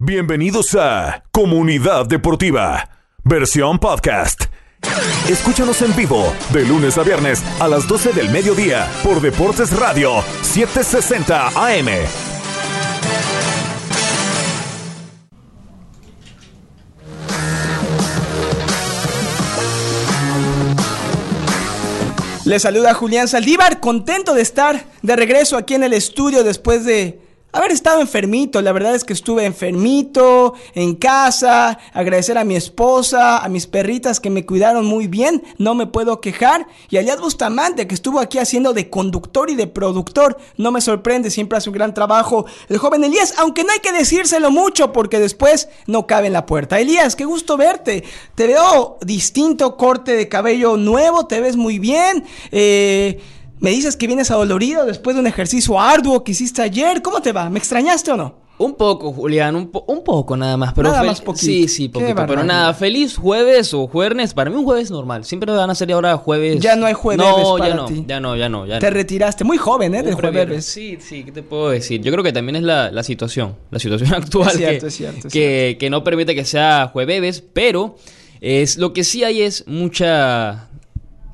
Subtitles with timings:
[0.00, 2.88] Bienvenidos a Comunidad Deportiva,
[3.24, 4.44] versión podcast.
[5.28, 10.22] Escúchanos en vivo de lunes a viernes a las 12 del mediodía por Deportes Radio
[10.42, 11.88] 760 AM.
[22.44, 27.27] Le saluda Julián Saldívar, contento de estar de regreso aquí en el estudio después de
[27.52, 28.60] haber estado enfermito.
[28.62, 34.20] La verdad es que estuve enfermito, en casa, agradecer a mi esposa, a mis perritas
[34.20, 36.66] que me cuidaron muy bien, no me puedo quejar.
[36.90, 40.80] Y a Eliad Bustamante que estuvo aquí haciendo de conductor y de productor, no me
[40.80, 42.46] sorprende, siempre hace un gran trabajo.
[42.68, 46.46] El joven Elías, aunque no hay que decírselo mucho porque después no cabe en la
[46.46, 46.78] puerta.
[46.78, 48.04] Elías, qué gusto verte.
[48.34, 52.24] Te veo distinto, corte de cabello nuevo, te ves muy bien.
[52.52, 53.20] Eh...
[53.60, 57.02] Me dices que vienes adolorido después de un ejercicio arduo que hiciste ayer.
[57.02, 57.50] ¿Cómo te va?
[57.50, 58.48] ¿Me extrañaste o no?
[58.58, 60.72] Un poco, Julián, un, un poco nada más.
[60.74, 61.46] Pero nada más poquito.
[61.46, 62.26] Sí, sí, poquito.
[62.26, 64.34] Pero nada, feliz jueves o jueves.
[64.34, 65.24] Para mí un jueves normal.
[65.24, 66.58] Siempre van a ser ahora jueves.
[66.58, 68.04] Ya no hay jueves no, para ya no, ti.
[68.06, 69.44] Ya no, ya no, ya Te retiraste.
[69.44, 70.02] Muy joven, ¿eh?
[70.02, 70.64] Del jueves.
[70.64, 72.00] Sí, sí, ¿qué te puedo decir?
[72.02, 73.54] Yo creo que también es la, la situación.
[73.70, 74.48] La situación actual.
[74.48, 75.78] Es cierto, que, es cierto, es que, cierto.
[75.78, 77.94] que no permite que sea jueves, pero
[78.40, 80.67] es lo que sí hay es mucha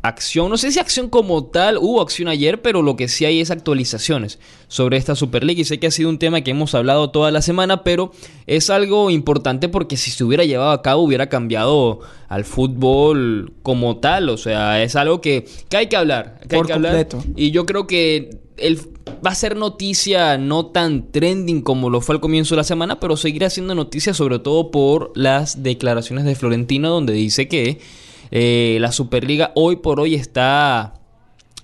[0.05, 3.41] acción, no sé si acción como tal, hubo acción ayer, pero lo que sí hay
[3.41, 4.39] es actualizaciones
[4.69, 5.63] sobre esta Superliga.
[5.63, 8.13] Y sé que ha sido un tema que hemos hablado toda la semana, pero
[8.47, 13.97] es algo importante porque si se hubiera llevado a cabo hubiera cambiado al fútbol como
[13.97, 17.09] tal, o sea, es algo que, que hay que hablar, que Por hay que hablar.
[17.09, 17.25] completo.
[17.35, 18.79] y yo creo que el,
[19.27, 23.01] va a ser noticia no tan trending como lo fue al comienzo de la semana,
[23.01, 27.81] pero seguirá siendo noticia sobre todo por las declaraciones de Florentino donde dice que
[28.37, 30.95] eh, la Superliga hoy por hoy está,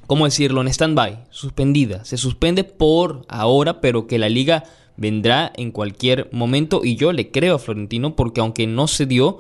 [0.06, 2.04] ¿cómo decirlo?, en stand-by, suspendida.
[2.04, 4.62] Se suspende por ahora, pero que la liga
[4.96, 6.82] vendrá en cualquier momento.
[6.84, 9.38] Y yo le creo a Florentino porque aunque no se dio,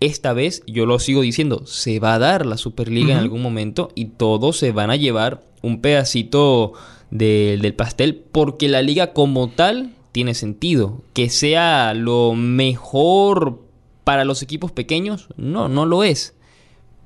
[0.00, 3.90] esta vez, yo lo sigo diciendo, se va a dar la Superliga en algún momento
[3.94, 6.72] y todos se van a llevar un pedacito
[7.10, 11.02] de- del pastel porque la liga como tal tiene sentido.
[11.14, 13.62] Que sea lo mejor
[14.04, 16.34] para los equipos pequeños, no, no lo es.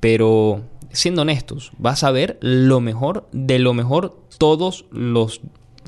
[0.00, 0.62] Pero
[0.92, 5.40] siendo honestos, vas a ver lo mejor de lo mejor todos los,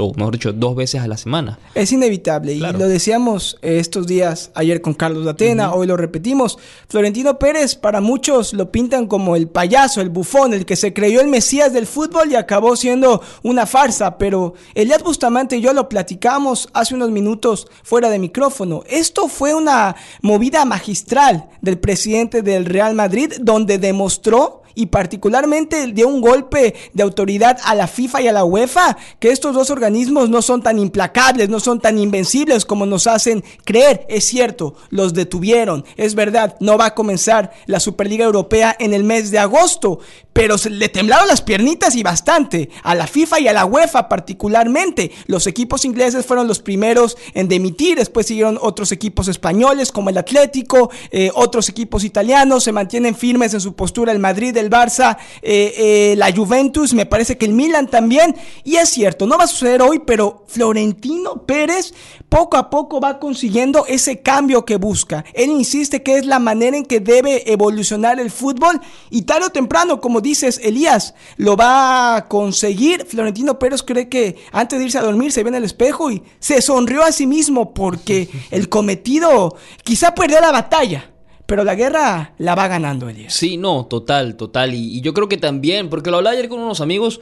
[0.06, 1.58] o mejor dicho, dos veces a la semana.
[1.74, 2.78] Es inevitable Claro.
[2.78, 6.58] y lo decíamos estos días, ayer con Carlos Datena, hoy lo repetimos.
[6.88, 11.20] Florentino Pérez para muchos lo pintan como el payaso, el bufón, el que se creyó
[11.20, 15.88] el mesías del fútbol y acabó siendo una farsa, pero Eliad Bustamante y yo lo
[15.88, 18.82] platicamos hace unos minutos fuera de micrófono.
[18.88, 26.08] Esto fue una movida magistral del presidente del Real Madrid donde demostró y particularmente dio
[26.08, 30.28] un golpe de autoridad a la FIFA y a la UEFA, que estos dos organismos
[30.28, 34.06] no son tan implacables, no son tan invencibles como nos hacen creer.
[34.08, 39.04] Es cierto, los detuvieron, es verdad, no va a comenzar la Superliga Europea en el
[39.04, 40.00] mes de agosto,
[40.32, 44.08] pero se le temblaron las piernitas y bastante, a la FIFA y a la UEFA
[44.08, 45.12] particularmente.
[45.26, 50.18] Los equipos ingleses fueron los primeros en demitir, después siguieron otros equipos españoles como el
[50.18, 55.16] Atlético, eh, otros equipos italianos, se mantienen firmes en su postura el Madrid, el Barça,
[55.42, 58.34] eh, eh, la Juventus, me parece que el Milan también.
[58.64, 61.92] Y es cierto, no va a suceder hoy, pero Florentino Pérez
[62.28, 65.24] poco a poco va consiguiendo ese cambio que busca.
[65.34, 69.50] Él insiste que es la manera en que debe evolucionar el fútbol y tarde o
[69.50, 73.04] temprano, como dices, Elías, lo va a conseguir.
[73.04, 76.22] Florentino Pérez cree que antes de irse a dormir se ve en el espejo y
[76.38, 81.08] se sonrió a sí mismo porque el cometido quizá perdió la batalla.
[81.44, 83.34] Pero la guerra la va ganando Elías.
[83.34, 84.74] Sí, no, total, total.
[84.74, 87.20] Y, y yo creo que también, porque lo hablaba ayer con unos amigos,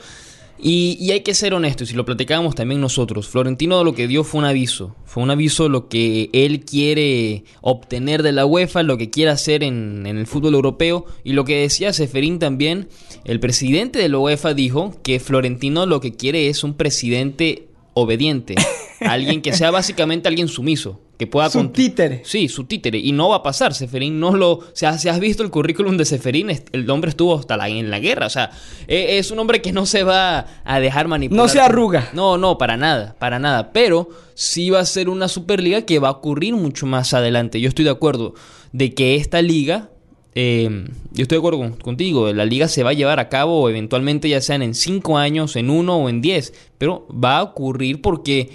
[0.63, 3.29] y, y hay que ser honestos, y lo platicábamos también nosotros.
[3.29, 4.95] Florentino lo que dio fue un aviso.
[5.05, 9.63] Fue un aviso lo que él quiere obtener de la UEFA, lo que quiere hacer
[9.63, 11.07] en, en el fútbol europeo.
[11.25, 12.89] Y lo que decía Seferín también,
[13.25, 18.55] el presidente de la UEFA dijo que Florentino lo que quiere es un presidente obediente.
[19.01, 21.01] alguien que sea básicamente alguien sumiso.
[21.21, 22.23] Que pueda Su títere.
[22.25, 22.99] Sí, su títere.
[22.99, 23.75] Y no va a pasar.
[23.75, 24.53] Seferín no lo.
[24.53, 27.91] O sea, si has visto el currículum de Seferín, el hombre estuvo hasta la, en
[27.91, 28.25] la guerra.
[28.25, 28.51] O sea,
[28.89, 31.45] e- es un hombre que no se va a dejar manipular.
[31.45, 32.09] No se arruga.
[32.15, 33.71] No, no, para nada, para nada.
[33.75, 37.61] Pero sí va a ser una Superliga que va a ocurrir mucho más adelante.
[37.61, 38.33] Yo estoy de acuerdo
[38.73, 39.91] de que esta liga.
[40.35, 43.69] eh, yo estoy de acuerdo con- contigo, la liga se va a llevar a cabo
[43.69, 48.01] eventualmente ya sean en 5 años, en 1 o en 10, pero va a ocurrir
[48.01, 48.49] porque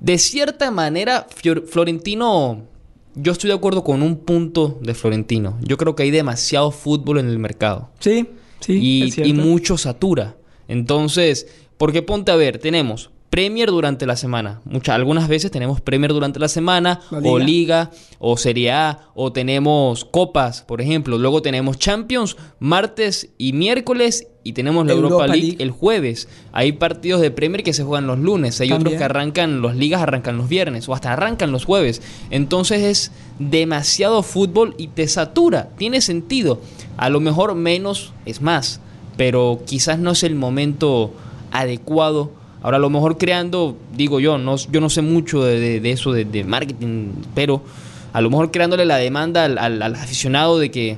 [0.00, 2.62] de cierta manera, Fior- Florentino,
[3.14, 5.58] yo estoy de acuerdo con un punto de Florentino.
[5.62, 8.26] Yo creo que hay demasiado fútbol en el mercado Sí,
[8.60, 8.72] sí.
[8.80, 10.36] y, es y mucho satura.
[10.68, 11.46] Entonces,
[11.76, 14.60] porque ponte a ver, tenemos Premier durante la semana.
[14.64, 20.04] Muchas, algunas veces tenemos Premier durante la semana, o Liga, o Serie A, o tenemos
[20.04, 21.18] Copas, por ejemplo.
[21.18, 26.26] Luego tenemos Champions martes y miércoles, y tenemos la Europa, League, el jueves.
[26.52, 30.00] Hay partidos de Premier que se juegan los lunes, hay otros que arrancan, los ligas
[30.00, 32.00] arrancan los viernes, o hasta arrancan los jueves.
[32.30, 35.68] Entonces es demasiado fútbol y te satura.
[35.76, 36.62] Tiene sentido.
[36.96, 38.80] A lo mejor menos es más,
[39.18, 41.12] pero quizás no es el momento
[41.50, 46.12] adecuado Ahora, a lo mejor creando, digo yo, no, yo no sé mucho de, eso,
[46.12, 47.62] de, marketing, pero
[48.12, 50.96] a lo mejor creándole la demanda al, aficionado de que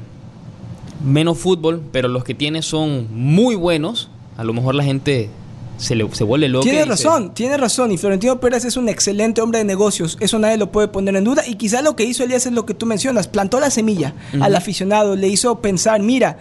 [1.04, 4.08] menos fútbol, pero los que tiene son muy buenos,
[4.38, 5.28] a lo mejor la gente
[5.76, 6.64] se, le, se vuelve loca.
[6.64, 7.92] Tiene razón, tiene razón.
[7.92, 10.16] Y Florentino Pérez es un excelente hombre de negocios.
[10.20, 11.42] Eso nadie lo puede poner en duda.
[11.46, 13.28] Y quizá lo que hizo Elías es lo que tú mencionas.
[13.28, 15.16] Plantó la semilla al aficionado.
[15.16, 16.38] Le hizo pensar, mira,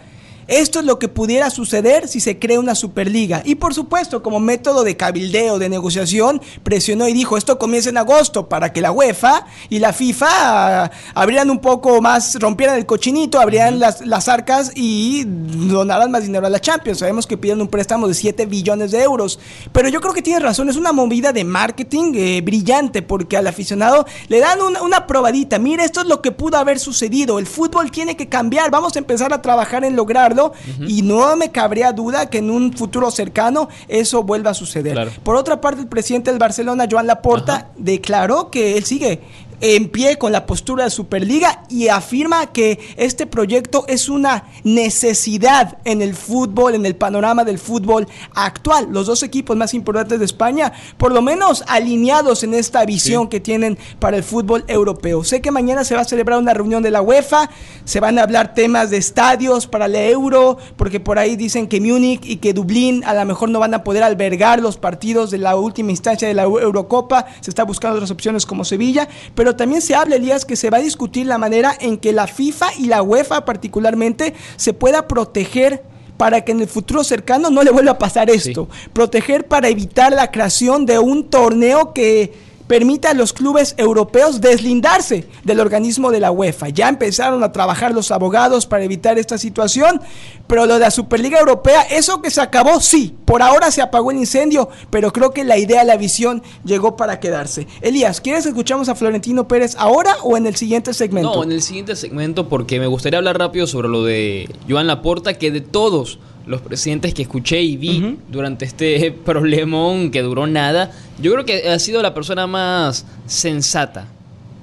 [0.49, 3.43] esto es lo que pudiera suceder si se crea una Superliga.
[3.45, 7.97] Y por supuesto, como método de cabildeo, de negociación, presionó y dijo, esto comienza en
[7.97, 12.87] agosto para que la UEFA y la FIFA ah, abrieran un poco más, rompieran el
[12.87, 16.99] cochinito, abrieran las, arcas y donaran más dinero a la Champions.
[16.99, 19.39] Sabemos que piden un préstamo de 7 billones de euros.
[19.71, 23.45] Pero yo creo que tiene razón, es una movida de marketing eh, brillante porque al
[23.45, 25.59] aficionado le dan una, probadita.
[25.59, 27.37] Mira, esto es lo que pudo haber sucedido.
[27.39, 28.71] El fútbol tiene que cambiar.
[28.71, 30.38] Vamos a empezar a trabajar en lograrlo
[30.87, 35.09] y no me cabría duda que en un futuro cercano eso vuelva a suceder.
[35.23, 39.21] Por otra parte, el presidente del Barcelona, Joan Laporta, declaró que él sigue
[39.61, 45.77] en pie con la postura de Superliga y afirma que este proyecto es una necesidad
[45.85, 48.87] en el fútbol, en el panorama del fútbol actual.
[48.91, 53.39] Los dos equipos más importantes de España, por lo menos alineados en esta visión que
[53.39, 55.23] tienen para el fútbol europeo.
[55.23, 57.49] Sé que mañana se va a celebrar una reunión de la UEFA,
[57.85, 61.81] se van a hablar temas de estadios para el Euro, porque por ahí dicen que
[61.81, 65.37] Múnich y que Dublín a lo mejor no van a poder albergar los partidos de
[65.37, 69.57] la última instancia de la Eurocopa, se está buscando otras opciones como Sevilla, pero pero
[69.57, 72.67] también se habla, Elías, que se va a discutir la manera en que la FIFA
[72.77, 75.81] y la UEFA particularmente se pueda proteger
[76.17, 78.69] para que en el futuro cercano no le vuelva a pasar esto.
[78.93, 82.31] Proteger para evitar la creación de un torneo que
[82.69, 86.69] permite a los clubes europeos deslindarse del organismo de la UEFA.
[86.69, 89.99] Ya empezaron a trabajar los abogados para evitar esta situación,
[90.45, 94.11] pero lo de la Superliga Europea, eso que se acabó, sí, por ahora se apagó
[94.11, 97.65] el incendio, pero creo que la idea, la visión llegó para quedarse.
[97.81, 101.37] Elías, ¿quieres escuchamos a Florentino Pérez ahora o en el siguiente segmento?
[101.37, 105.39] No, en el siguiente segmento porque me gustaría hablar rápido sobre lo de Joan Laporta,
[105.39, 106.19] que de todos
[106.49, 110.91] los presidentes que escuché y vi durante este problemón que duró nada,
[111.21, 114.07] yo creo que ha sido la persona más sensata.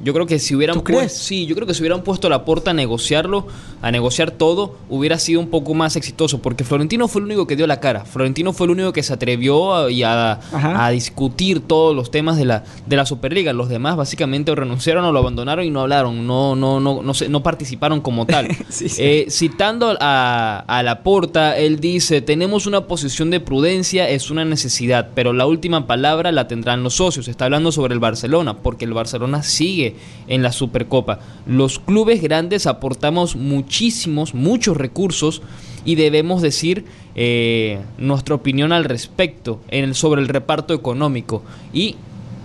[0.03, 2.73] Yo creo que si hubieran puesto, sí, yo creo que si hubieran puesto la puerta
[2.73, 3.47] a negociarlo,
[3.87, 7.55] a negociar todo, hubiera sido un poco más exitoso, porque Florentino fue el único que
[7.55, 8.05] dio la cara.
[8.05, 12.65] Florentino fue el único que se atrevió a, a, discutir todos los temas de la
[12.87, 13.53] de la Superliga.
[13.53, 17.43] Los demás básicamente renunciaron o lo abandonaron y no hablaron, no no no no, no
[17.43, 18.49] participaron como tal.
[18.99, 24.45] Eh, citando a, a la porta, él dice: tenemos una posición de prudencia, es una
[24.45, 27.29] necesidad, pero la última palabra la tendrán los socios.
[27.29, 29.97] Está hablando sobre el Barcelona, porque el Barcelona sigue
[30.29, 31.21] en la Supercopa.
[31.47, 33.37] Los clubes grandes aportamos
[33.77, 35.43] muchísimos, muchos recursos
[35.85, 41.43] y debemos decir eh, nuestra opinión al respecto en sobre el reparto económico.
[41.75, 41.97] Y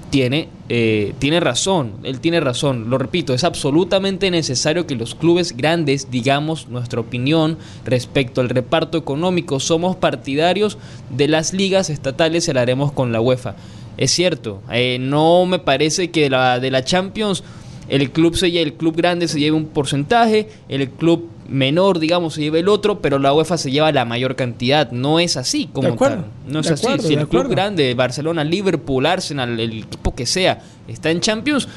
[0.10, 5.56] tiene, eh, tiene razón, él tiene razón, lo repito, es absolutamente necesario que los clubes
[5.56, 9.62] grandes digamos nuestra opinión respecto al reparto económico.
[9.62, 10.78] Somos partidarios
[11.16, 13.56] de las ligas estatales y lo haremos con la UEFA
[13.98, 14.62] es cierto.
[14.72, 17.44] Eh, no me parece que la, de la Champions
[17.92, 22.42] el club, se, el club grande se lleve un porcentaje, el club menor, digamos, se
[22.42, 24.90] lleve el otro, pero la UEFA se lleva la mayor cantidad.
[24.92, 26.26] No es así como tal.
[26.48, 26.88] No es así.
[27.00, 31.68] si el club grande, Barcelona, Liverpool, Arsenal, el equipo que sea, está en Champions,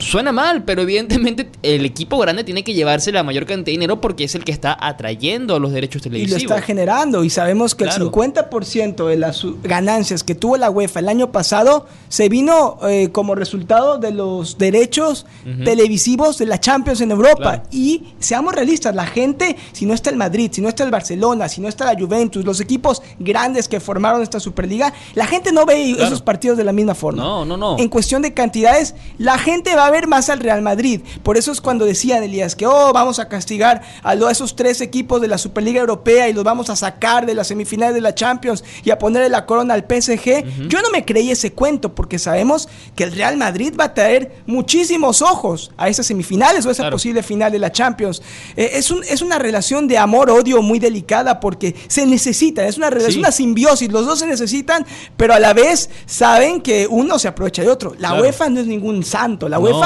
[0.00, 4.00] suena mal, pero evidentemente el equipo grande tiene que llevarse la mayor cantidad de dinero
[4.00, 6.42] porque es el que está atrayendo los derechos televisivos.
[6.42, 7.24] Y lo está generando.
[7.24, 11.86] Y sabemos que el 50% de las ganancias que tuvo la UEFA el año pasado
[12.08, 15.26] se vino eh, como resultado de los derechos
[15.64, 17.62] televisivos de la Champions en Europa.
[17.70, 21.48] Y seamos realistas, la gente, si no está el Madrid, si no está el Barcelona,
[21.48, 25.66] si no está la Juventus, los equipos grandes que formaron esta Superliga, la gente no
[25.66, 27.22] ve esos partidos de la misma forma.
[27.22, 27.78] No, no, no.
[27.78, 31.00] En cuestión de cantidades, la gente va a a ver más al Real Madrid.
[31.22, 35.20] Por eso es cuando decían, Elías, que oh, vamos a castigar a, esos tres equipos
[35.20, 38.64] de la Superliga Europea y los vamos a sacar de las semifinales de la Champions
[38.84, 40.68] y a ponerle la corona al PSG.
[40.68, 44.42] Yo no me creí ese cuento porque sabemos que el Real Madrid va a traer
[44.46, 48.22] muchísimos ojos a esas semifinales o a esa posible final de la Champions.
[48.56, 52.88] Eh, es, un, es una relación de amor-odio muy delicada porque se necesitan, es una,
[52.88, 57.28] es una simbiosis, los dos se necesitan, pero a la vez saben que uno se
[57.28, 57.94] aprovecha de otro.
[57.98, 59.79] La UEFA no es ningún santo, la UEFA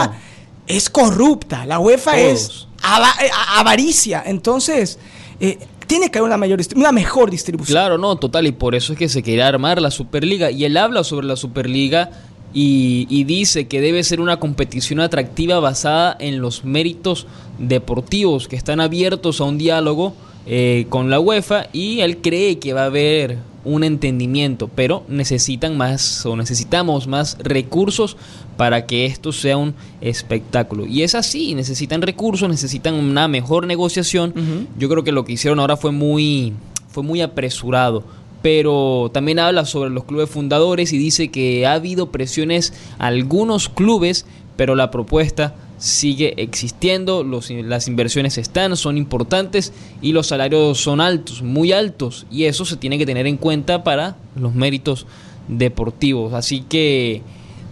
[0.67, 4.99] es corrupta, la UEFA es eh, avaricia, entonces...
[5.41, 7.75] Eh, tiene que haber una, mayor, una mejor distribución.
[7.75, 10.51] Claro, no, total, y por eso es que se quiere armar la Superliga.
[10.51, 12.11] Y él habla sobre la Superliga
[12.55, 17.27] y, y, dice que debe ser una competición atractiva basada en los méritos
[17.59, 20.15] deportivos, que están abiertos a un diálogo
[20.47, 25.77] eh, con la UEFA y él cree que va a haber un entendimiento, pero necesitan
[25.77, 28.17] más o necesitamos más recursos
[28.57, 30.87] para que esto sea un espectáculo.
[30.87, 34.35] Y es así, necesitan recursos, necesitan una mejor negociación.
[34.79, 36.53] Yo creo que lo que hicieron ahora fue muy
[36.89, 38.05] fue muy apresurado
[38.45, 43.71] pero también habla sobre los clubes fundadores y dice que ha habido presiones a algunos
[43.71, 45.55] clubes, pero la propuesta
[45.85, 52.45] sigue existiendo, las inversiones están, son importantes y los salarios son altos, muy altos, y
[52.45, 55.07] eso se tiene que tener en cuenta para los méritos
[55.47, 56.33] deportivos.
[56.33, 57.21] Así que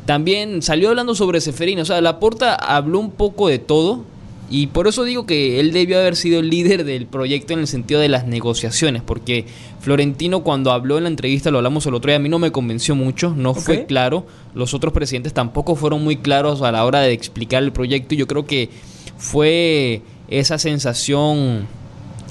[0.05, 4.05] también salió hablando sobre Seferino, o sea, Laporta habló un poco de todo,
[4.53, 7.67] y por eso digo que él debió haber sido el líder del proyecto en el
[7.67, 9.47] sentido de las negociaciones, porque
[9.81, 12.53] Florentino cuando habló en la entrevista, lo hablamos el otro día, a mí no me
[12.53, 17.01] convenció mucho, no fue claro, los otros presidentes tampoco fueron muy claros a la hora
[17.01, 18.69] de explicar el proyecto y yo creo que
[19.17, 21.67] fue esa sensación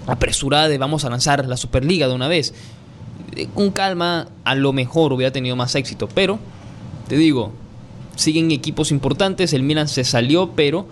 [0.06, 2.54] apresurada de vamos a lanzar la Superliga de una vez.
[3.36, 6.38] Eh, con calma, a lo mejor hubiera tenido más éxito, pero
[7.08, 7.52] te digo,
[8.16, 10.86] siguen equipos importantes, el Milan se salió, pero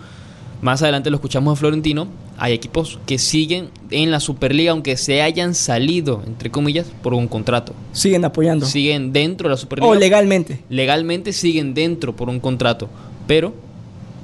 [0.62, 2.08] más adelante lo escuchamos a Florentino.
[2.36, 7.28] Hay equipos que siguen en la Superliga, aunque se hayan salido, entre comillas, por un
[7.28, 7.74] contrato.
[7.92, 8.66] Siguen apoyando.
[8.66, 9.90] Siguen dentro de la Superliga.
[9.90, 10.60] O legalmente.
[10.68, 12.88] Legalmente siguen dentro por un contrato.
[13.26, 13.54] Pero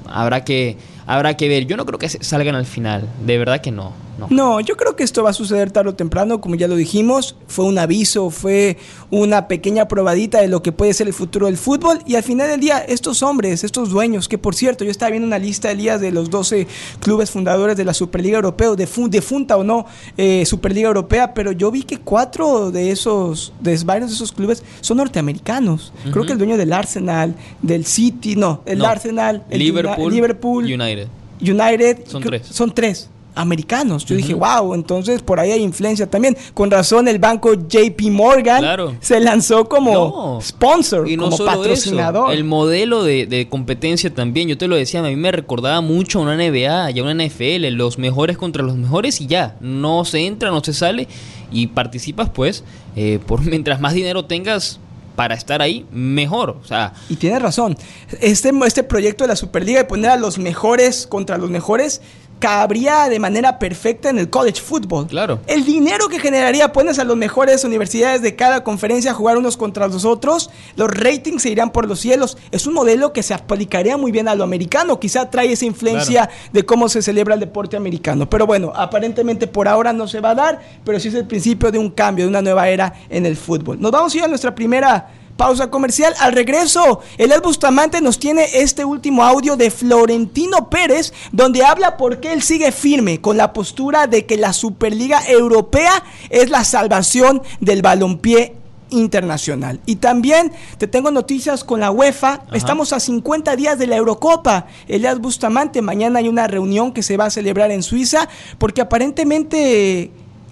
[0.09, 0.77] habrá que,
[1.07, 1.67] habrá que ver.
[1.67, 3.09] Yo no creo que salgan al final.
[3.25, 3.93] De verdad que no.
[4.31, 4.61] No.
[4.61, 7.65] yo creo que esto va a suceder tarde o temprano, como ya lo dijimos, fue
[7.65, 8.79] un aviso, fue
[9.11, 12.49] una pequeña probadita de lo que puede ser el futuro del fútbol y al final
[12.49, 16.01] del día estos hombres, estos dueños, que por cierto yo estaba viendo una lista, Elías,
[16.01, 16.67] de los 12
[17.01, 21.71] clubes fundadores de la Superliga Europea, de defunta o no eh, Superliga Europea, pero yo
[21.71, 25.93] vi que cuatro de esos, de varios de esos clubes son norteamericanos.
[26.11, 31.09] Creo que el dueño del Arsenal, del City, no, el Arsenal, el Liverpool, Liverpool United.
[31.41, 32.07] United.
[32.07, 32.47] Son tres.
[32.47, 34.05] Son tres americanos.
[34.05, 36.37] Yo dije, wow, entonces por ahí hay influencia también.
[36.55, 42.33] Con razón el banco JP Morgan se lanzó como sponsor, y no como patrocinador.
[42.33, 46.23] el modelo de, competencia también, yo te lo decía, a mí me recordaba mucho a
[46.23, 50.27] una NBA y a una NFL, los mejores contra los mejores y ya, no se
[50.27, 51.07] entra, no se sale
[51.53, 52.65] y participas pues,
[52.97, 54.81] eh, por mientras más dinero tengas,
[55.17, 56.51] para estar ahí mejor.
[56.63, 57.77] O sea, y tienes razón.
[58.21, 62.03] Este, este proyecto de la Superliga de poner a los mejores contra los mejores
[62.39, 65.07] cabría de manera perfecta en el college football.
[65.07, 65.41] Claro.
[65.47, 69.57] El dinero que generaría, pones a las mejores universidades de cada conferencia a jugar unos
[69.57, 72.37] contra los otros, los ratings se irán por los cielos.
[72.51, 76.29] Es un modelo que se aplicaría muy bien a lo americano, quizá trae esa influencia
[76.53, 78.29] de cómo se celebra el deporte americano.
[78.29, 81.71] Pero bueno, aparentemente por ahora no se va a dar, pero sí es el principio
[81.71, 83.81] de un cambio, de una nueva era en el fútbol.
[83.81, 86.15] Nos vamos a ir a nuestra primera Pausa comercial.
[86.21, 92.21] Al regreso, el Bustamante nos tiene este último audio de Florentino Pérez, donde habla por
[92.21, 97.43] qué él sigue firme con la postura de que la Superliga Europea es la salvación
[97.61, 98.55] del balompié
[98.91, 99.81] internacional.
[99.85, 102.43] Y también te tengo noticias con la UEFA.
[102.53, 104.67] Estamos a 50 días de la Eurocopa.
[104.89, 108.29] Elias Bustamante, mañana hay una reunión que se va a celebrar en Suiza
[108.59, 110.11] porque aparentemente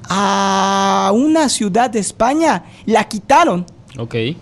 [0.09, 3.67] a una ciudad de España la quitaron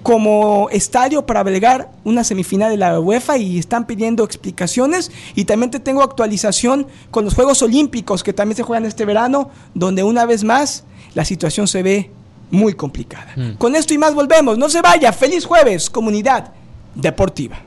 [0.02, 5.10] como estadio para albergar una semifinal de la UEFA y están pidiendo explicaciones.
[5.34, 9.50] Y también te tengo actualización con los Juegos Olímpicos que también se juegan este verano,
[9.74, 12.10] donde una vez más la situación se ve
[12.50, 13.32] muy complicada.
[13.36, 13.52] Mm.
[13.58, 14.58] Con esto y más volvemos.
[14.58, 15.12] No se vaya.
[15.12, 16.52] Feliz jueves, comunidad
[16.94, 17.60] deportiva.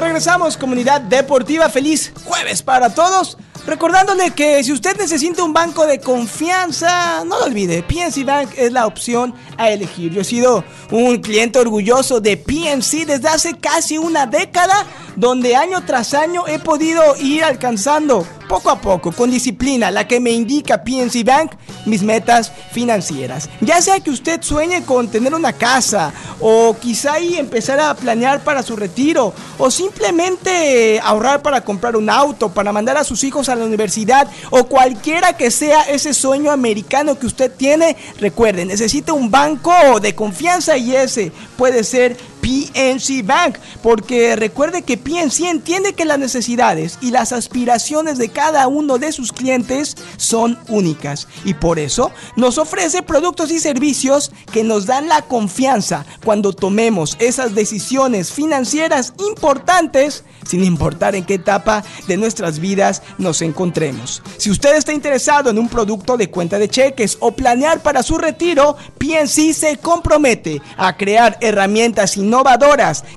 [0.00, 1.68] Regresamos, comunidad deportiva.
[1.70, 3.38] Feliz jueves para todos.
[3.66, 8.72] Recordándole que si usted necesita un banco de confianza, no lo olvide, PNC Bank es
[8.72, 10.12] la opción a elegir.
[10.12, 14.86] Yo he sido un cliente orgulloso de PNC desde hace casi una década,
[15.16, 20.20] donde año tras año he podido ir alcanzando poco a poco, con disciplina, la que
[20.20, 21.52] me indica PNC Bank,
[21.84, 23.48] mis metas financieras.
[23.60, 28.42] Ya sea que usted sueñe con tener una casa, o quizá ahí empezar a planear
[28.42, 33.48] para su retiro, o simplemente ahorrar para comprar un auto, para mandar a sus hijos
[33.48, 39.12] a la universidad, o cualquiera que sea ese sueño americano que usted tiene, recuerde, necesita
[39.12, 45.94] un banco de confianza y ese puede ser PNC Bank, porque recuerde que PNC entiende
[45.94, 51.54] que las necesidades y las aspiraciones de cada uno de sus clientes son únicas y
[51.54, 57.56] por eso nos ofrece productos y servicios que nos dan la confianza cuando tomemos esas
[57.56, 64.22] decisiones financieras importantes sin importar en qué etapa de nuestras vidas nos encontremos.
[64.36, 68.16] Si usted está interesado en un producto de cuenta de cheques o planear para su
[68.16, 72.35] retiro, PNC se compromete a crear herramientas innovadoras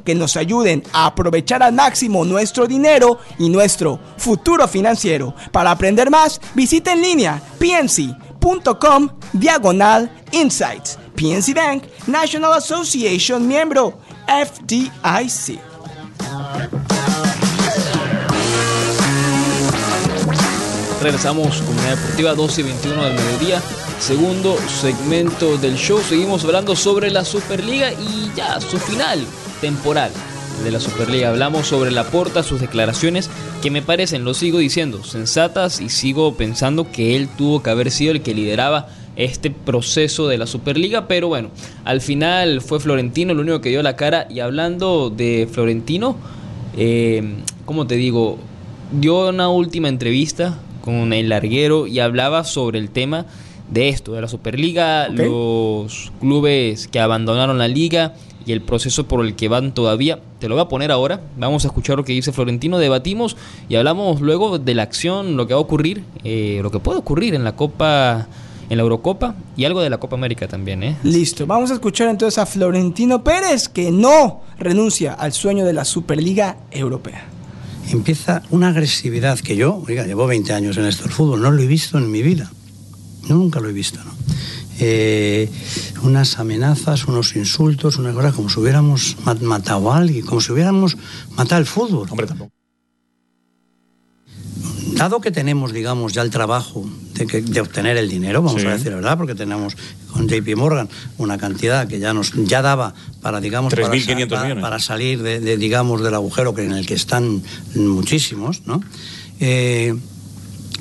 [0.04, 5.34] que nos ayuden a aprovechar al máximo nuestro dinero y nuestro futuro financiero.
[5.52, 10.98] Para aprender más, visite en línea pnc.com diagonal insights.
[11.16, 15.60] PNC Bank, National Association miembro FDIC.
[21.02, 23.62] Regresamos con una deportiva 12 y 21 del mediodía.
[24.00, 26.00] Segundo segmento del show.
[26.00, 29.20] Seguimos hablando sobre la Superliga y ya su final
[29.60, 30.10] temporal
[30.64, 31.30] de la Superliga.
[31.30, 33.30] Hablamos sobre la porta, sus declaraciones
[33.62, 37.92] que me parecen, lo sigo diciendo, sensatas y sigo pensando que él tuvo que haber
[37.92, 38.88] sido el que lideraba
[39.18, 41.52] este proceso de la Superliga, pero bueno,
[41.84, 46.16] al final fue Florentino el único que dio la cara y hablando de Florentino,
[46.78, 47.22] eh,
[47.66, 48.38] ¿cómo te digo?
[48.94, 53.26] Dio una última entrevista con el larguero y hablaba sobre el tema
[53.72, 59.24] de esto, de la Superliga, los clubes que abandonaron la liga y el proceso por
[59.26, 60.20] el que van todavía.
[60.40, 63.76] Te lo voy a poner ahora, vamos a escuchar lo que dice Florentino, debatimos y
[63.76, 67.36] hablamos luego de la acción, lo que va a ocurrir, eh, lo que puede ocurrir
[67.36, 68.28] en la Copa,
[68.70, 70.98] en la Eurocopa y algo de la Copa América también, ¿eh?
[71.04, 75.86] Listo, vamos a escuchar entonces a Florentino Pérez que no renuncia al sueño de la
[75.86, 77.26] Superliga Europea.
[77.92, 81.62] empieza una agresividad que yo, oiga, llevo 20 años en esto del fútbol, no lo
[81.62, 82.52] he visto en mi vida.
[83.28, 84.12] Yo nunca lo he visto, ¿no?
[84.82, 85.50] Eh,
[86.04, 90.52] unas amenazas, unos insultos, una cosa como si hubiéramos ma- matado a alguien, como si
[90.54, 90.96] hubiéramos
[91.36, 92.08] matado el fútbol.
[92.10, 92.52] Hombre, tampoco.
[94.96, 98.68] Dado que tenemos, digamos, ya el trabajo de, que- de obtener el dinero, vamos Sí.
[98.68, 99.76] a decir la verdad, porque tenemos
[100.12, 104.44] con JP Morgan una cantidad que ya nos ya daba para, digamos, para, 3.500 para-
[104.44, 104.62] millones.
[104.62, 107.42] para salir de, de, digamos, del agujero que en el que están
[107.76, 108.82] muchísimos, ¿no?
[109.40, 109.96] Eh,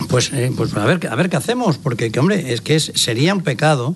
[0.09, 2.93] pues, eh, pues a ver, a ver qué hacemos, porque, que, hombre, es que es-
[2.95, 3.95] sería un pecado,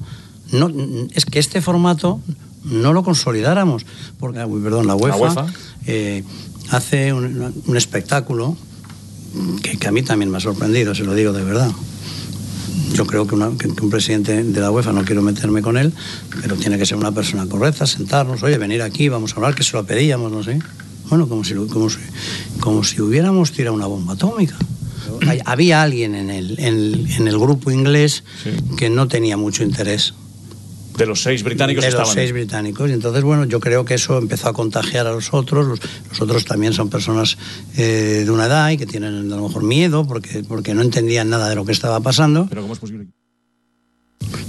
[0.53, 0.71] no,
[1.15, 2.21] es que este formato
[2.65, 3.85] no lo consolidáramos,
[4.19, 5.47] porque, uy, perdón, la UEFA, UEFA.
[5.87, 6.23] eh,
[6.71, 8.57] hace un, un espectáculo
[9.63, 11.71] que, que a mí también me ha sorprendido, se lo digo de verdad.
[12.95, 15.93] Yo creo que, una- que- un presidente de la UEFA, no quiero meterme con él,
[16.43, 19.63] pero tiene que ser una persona correcta, sentarnos, oye, venir aquí, vamos a hablar, que
[19.63, 20.59] se lo pedíamos, no sé.
[21.09, 21.99] Bueno, como si, lo- como si,
[22.61, 24.57] como si hubiéramos tirado una bomba atómica.
[25.27, 28.51] Hay- Había alguien en el, en, en el grupo inglés Sí.
[28.77, 30.15] que no tenía mucho interés
[30.99, 32.15] De los seis británicos de que los estaban.
[32.15, 32.91] seis británicos.
[32.91, 35.67] Y entonces, bueno, yo creo que eso empezó a contagiar a los otros.
[35.67, 37.39] Los, los otros también son personas
[37.77, 41.31] eh, de una edad y que tienen a lo mejor miedo porque, porque no entendían
[41.31, 42.47] nada de lo que estaba pasando.
[42.49, 43.07] Pero ¿cómo es posible?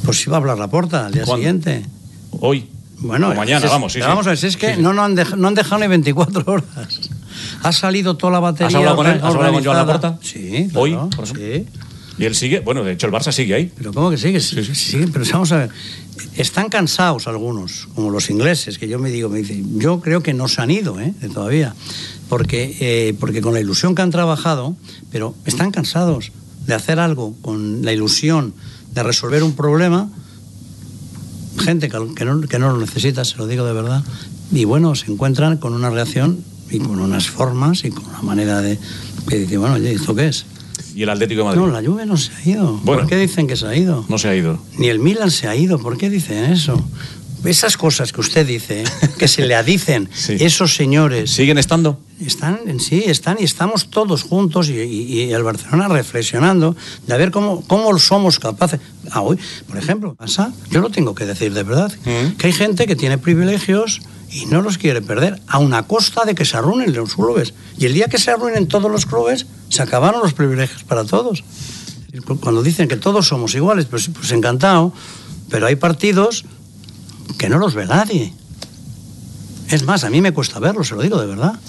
[0.06, 1.38] Pues iba a hablar la puerta al día ¿Cuándo?
[1.42, 1.86] siguiente.
[2.32, 2.68] Hoy.
[3.00, 4.10] Bueno, O mañana, es- vamos, sí, pero sí.
[4.12, 4.82] Vamos a ver, si es que Sí.
[4.82, 7.00] No, no, han dej- no han dejado ni 24 horas.
[7.62, 8.68] Ha salido toda la batería.
[8.68, 9.20] ¿Has hablado con él?
[9.24, 9.78] ¿Has hablado con Joan.
[9.78, 10.20] Laporta?
[10.22, 11.66] Sí, Hoy, por sí.
[12.18, 13.72] Y él sigue, bueno, de hecho el Barça sigue ahí.
[13.76, 14.40] Pero ¿cómo que sigue?
[14.40, 15.70] Sí, Sí, pero vamos a ver.
[16.36, 20.34] Están cansados algunos, como los ingleses, que yo me digo, me dicen, yo creo que
[20.34, 21.14] no se han ido, ¿eh?
[21.34, 21.74] Todavía.
[22.30, 24.76] Porque, eh, porque con la ilusión que han trabajado,
[25.12, 26.32] pero están cansados
[26.68, 28.54] de hacer algo con la ilusión
[28.94, 30.10] de resolver un problema.
[31.60, 34.04] Gente que, que no, que no lo necesita, se lo digo de verdad.
[34.52, 38.62] Y bueno, se encuentran con una reacción y con unas formas y con una manera
[38.62, 38.78] de.
[39.28, 40.46] que dice, bueno, oye, ¿esto qué es?
[40.96, 41.62] Y el Atlético de Madrid.
[41.62, 42.74] No, la Juve no se ha ido.
[42.84, 43.02] Bueno.
[43.02, 44.06] ¿Por qué dicen que se ha ido?
[44.10, 44.60] No se ha ido.
[44.78, 45.80] Ni el Milan se ha ido.
[45.80, 46.84] ¿Por qué dicen eso?
[47.44, 48.84] Esas cosas que usted dice,
[49.18, 50.38] que se le dicen Sí.
[50.40, 52.00] esos señores, ¿Siguen estando?
[52.26, 56.74] están en sí, están y estamos todos juntos y, y- y el Barcelona reflexionando
[57.06, 58.80] de a ver cómo, cómo somos capaces.
[59.12, 62.38] Ah, hoy, por ejemplo, pasa, yo lo tengo que decir de verdad, Mm.
[62.38, 64.00] que hay gente que tiene privilegios
[64.34, 67.54] y no los quiere perder, a una costa de que se arruinen los clubes.
[67.78, 71.44] Y el día que se arruinen todos los clubes, Se acabaron los privilegios para todos.
[72.42, 74.94] Cuando dicen que todos somos iguales, pues, pues encantado,
[75.50, 76.46] pero hay partidos
[77.40, 78.34] que no los ve nadie.
[79.70, 81.60] Es más, a mí me cuesta verlos, se lo digo de verdad.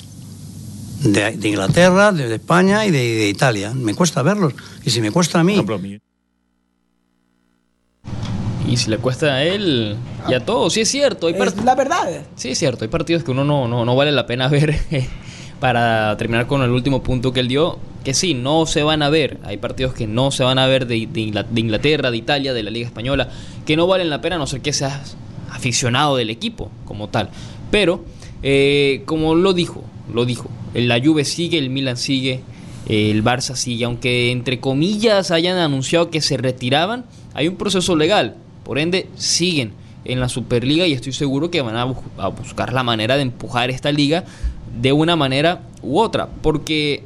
[1.01, 3.73] De, de Inglaterra, de, España y de, de Italia.
[3.73, 4.53] Me cuesta verlos.
[4.85, 5.65] Y si me cuesta a mí,
[8.75, 9.95] Y si le cuesta a él
[10.29, 11.29] y a todos, sí es cierto.
[11.29, 12.23] Hay Es la verdad.
[12.35, 12.85] Sí, es cierto.
[12.85, 14.75] Hay partidos que uno no, no, no vale la pena ver.
[15.61, 19.09] Para terminar con el último punto que él dio, que sí, no se van a
[19.11, 19.39] ver.
[19.45, 22.53] Hay partidos que no se van a ver de, de Ingla- de Inglaterra, de Italia,
[22.53, 23.29] de la Liga Española,
[23.65, 25.17] que no valen la pena a no ser que seas
[25.51, 27.31] aficionado del equipo como tal.
[27.71, 28.05] Pero,
[28.43, 32.41] eh, como lo dijo, lo dijo, la Juve sigue, el Milan sigue,
[32.89, 38.37] el Barça sigue, aunque entre comillas hayan anunciado que se retiraban, hay un proceso legal,
[38.65, 39.73] por ende siguen
[40.05, 43.23] en la Superliga y estoy seguro que van a, bus- a buscar la manera de
[43.23, 44.25] empujar esta liga
[44.81, 47.05] de una manera u otra, porque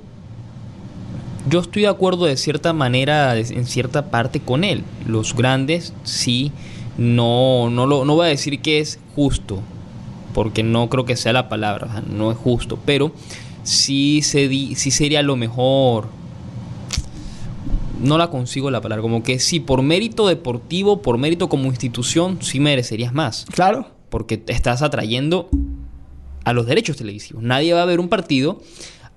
[1.49, 4.83] yo estoy de acuerdo de cierta manera, en cierta parte con él.
[5.07, 6.53] Los grandes sí,
[6.97, 9.61] no, no, lo, no voy a decir que es justo,
[10.35, 13.13] porque no creo que sea la palabra, no es justo, pero
[13.63, 16.09] sí, se sí sería lo mejor.
[18.01, 22.39] No la consigo la palabra, como que sí, por mérito deportivo, por mérito como institución,
[22.41, 23.89] sí merecerías más Claro.
[24.09, 25.49] porque estás atrayendo
[26.45, 27.43] a los derechos televisivos.
[27.43, 28.61] Nadie va a ver un partido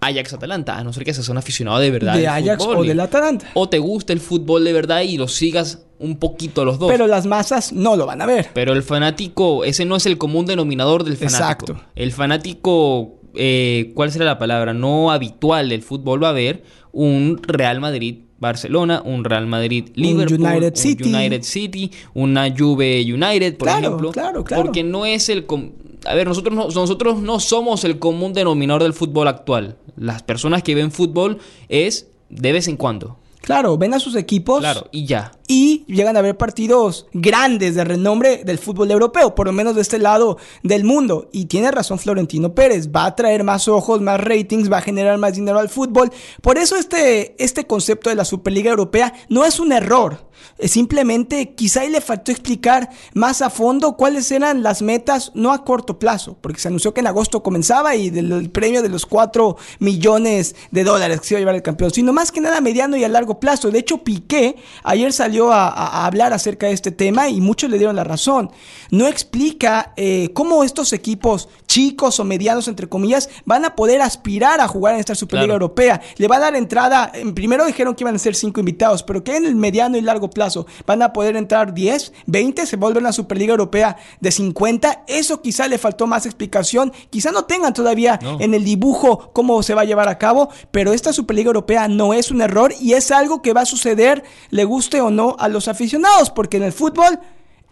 [0.01, 2.15] Ajax-Atalanta, a no ser que seas un aficionado de verdad.
[2.15, 3.47] De Ajax fútbol o del Atalanta.
[3.53, 6.89] O te gusta el fútbol de verdad y lo sigas un poquito a los dos.
[6.91, 8.49] Pero las masas no lo van a ver.
[8.55, 11.73] Pero el fanático, ese no es el común denominador del fanático.
[11.73, 11.91] Exacto.
[11.93, 14.73] El fanático, eh, ¿cuál será la palabra?
[14.73, 18.21] No habitual del fútbol va a ver un Real Madrid.
[18.41, 21.13] Barcelona, un Real Madrid Liverpool, United un City.
[21.13, 24.11] United City, una Juve United, por Claro, ejemplo.
[24.11, 24.63] claro, claro.
[24.63, 25.71] Porque no es el com-
[26.05, 29.77] a ver, nosotros no, nosotros no somos el común denominador del fútbol actual.
[29.95, 31.37] Las personas que ven fútbol
[31.69, 33.17] es de vez en cuando.
[33.41, 35.31] Claro, ven a sus equipos Claro, y ya.
[35.51, 39.81] Y llegan a ver partidos grandes de renombre del fútbol europeo, por lo menos de
[39.81, 41.27] este lado del mundo.
[41.33, 45.17] Y tiene razón Florentino Pérez, va a traer más ojos, más ratings, va a generar
[45.17, 46.09] más dinero al fútbol.
[46.41, 50.31] Por eso este, este concepto de la Superliga Europea no es un error.
[50.63, 55.97] Simplemente quizá le faltó explicar más a fondo cuáles eran las metas, no a corto
[55.97, 59.57] plazo, porque se anunció que en agosto comenzaba y del el premio de los 4
[59.79, 62.61] millones de dólares que se iba a llevar el campeón, sino más que nada a
[62.61, 63.71] mediano y a largo plazo.
[63.71, 67.69] De hecho, Piqué ayer salió a, a- a hablar acerca de este tema y muchos
[67.69, 68.51] le dieron la razón.
[68.89, 74.59] No explica eh, cómo estos equipos chicos o medianos, entre comillas, van a poder aspirar
[74.59, 75.65] a jugar en esta Superliga Claro.
[75.65, 76.01] Europea.
[76.17, 79.23] Le va a dar entrada, en primero dijeron que iban a ser 5 invitados, pero
[79.23, 82.99] que en el mediano y largo plazo van a poder entrar 10, 20, se vuelve
[82.99, 85.03] una Superliga Europea de 50.
[85.07, 88.37] Eso quizá le faltó más explicación, quizá no tengan todavía No.
[88.41, 92.13] en el dibujo cómo se va a llevar a cabo, pero esta Superliga Europea no
[92.13, 95.47] es un error y es algo que va a suceder, le guste o no a
[95.47, 97.19] los aficionados, porque en el fútbol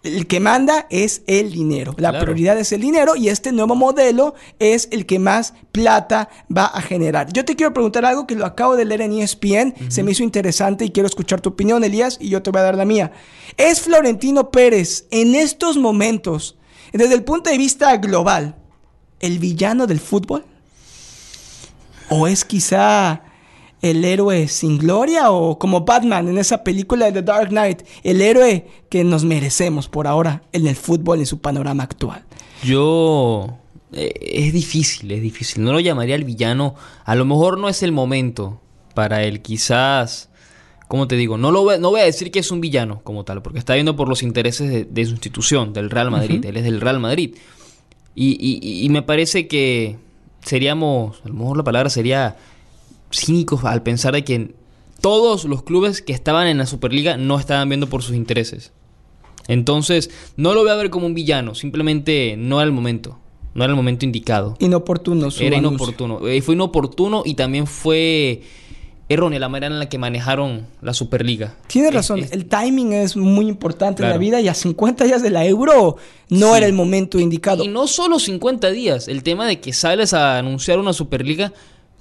[0.01, 1.93] el que manda es el dinero.
[1.97, 2.23] La Claro.
[2.23, 6.81] prioridad es el dinero y este nuevo modelo es el que más plata va a
[6.81, 7.33] generar.
[7.33, 10.23] Yo te quiero preguntar algo que lo acabo de leer en ESPN, se me hizo
[10.23, 13.11] interesante y quiero escuchar tu opinión, Elías, y yo te voy a dar la mía.
[13.57, 16.57] ¿Es Florentino Pérez en estos momentos,
[16.93, 18.55] desde el punto de vista global,
[19.19, 20.45] el villano del fútbol?
[22.09, 23.21] ¿O es quizá
[23.81, 28.21] el héroe sin gloria o como Batman en esa película de The Dark Knight, el
[28.21, 32.23] héroe que nos merecemos por ahora en el fútbol en su panorama actual?
[32.63, 33.57] Yo...
[33.93, 35.63] eh, es difícil, es difícil.
[35.63, 36.75] No lo llamaría el villano.
[37.05, 38.61] A lo mejor no es el momento
[38.93, 39.41] para él.
[39.41, 40.29] Quizás...
[40.89, 41.37] ¿Cómo te digo?
[41.37, 43.75] No, lo voy, no voy a decir que es un villano como tal, porque está
[43.75, 46.43] viendo por los intereses de, de su institución, del Real Madrid.
[46.43, 47.35] Él es del Real Madrid.
[48.15, 49.97] Y, y- y me parece que
[50.43, 52.37] seríamos, a lo mejor la palabra sería
[53.11, 54.53] cínicos al pensar de que
[55.01, 58.71] todos los clubes que estaban en la Superliga no estaban viendo por sus intereses.
[59.47, 63.17] Entonces, no lo voy a ver como un villano, simplemente no era el momento,
[63.55, 64.55] no era el momento indicado.
[64.59, 66.27] Inoportuno su Era inoportuno.
[66.27, 68.41] Eh, fue inoportuno y también fue
[69.11, 71.55] errónea la manera en la que manejaron la Superliga.
[71.65, 75.03] Tienes Es- razón, es- el timing es muy importante en la vida y a 50
[75.05, 75.95] días de la euro
[76.29, 76.57] no Sí.
[76.57, 77.63] era el momento indicado.
[77.63, 81.53] Y no solo 50 días, el tema de que sales a anunciar una Superliga,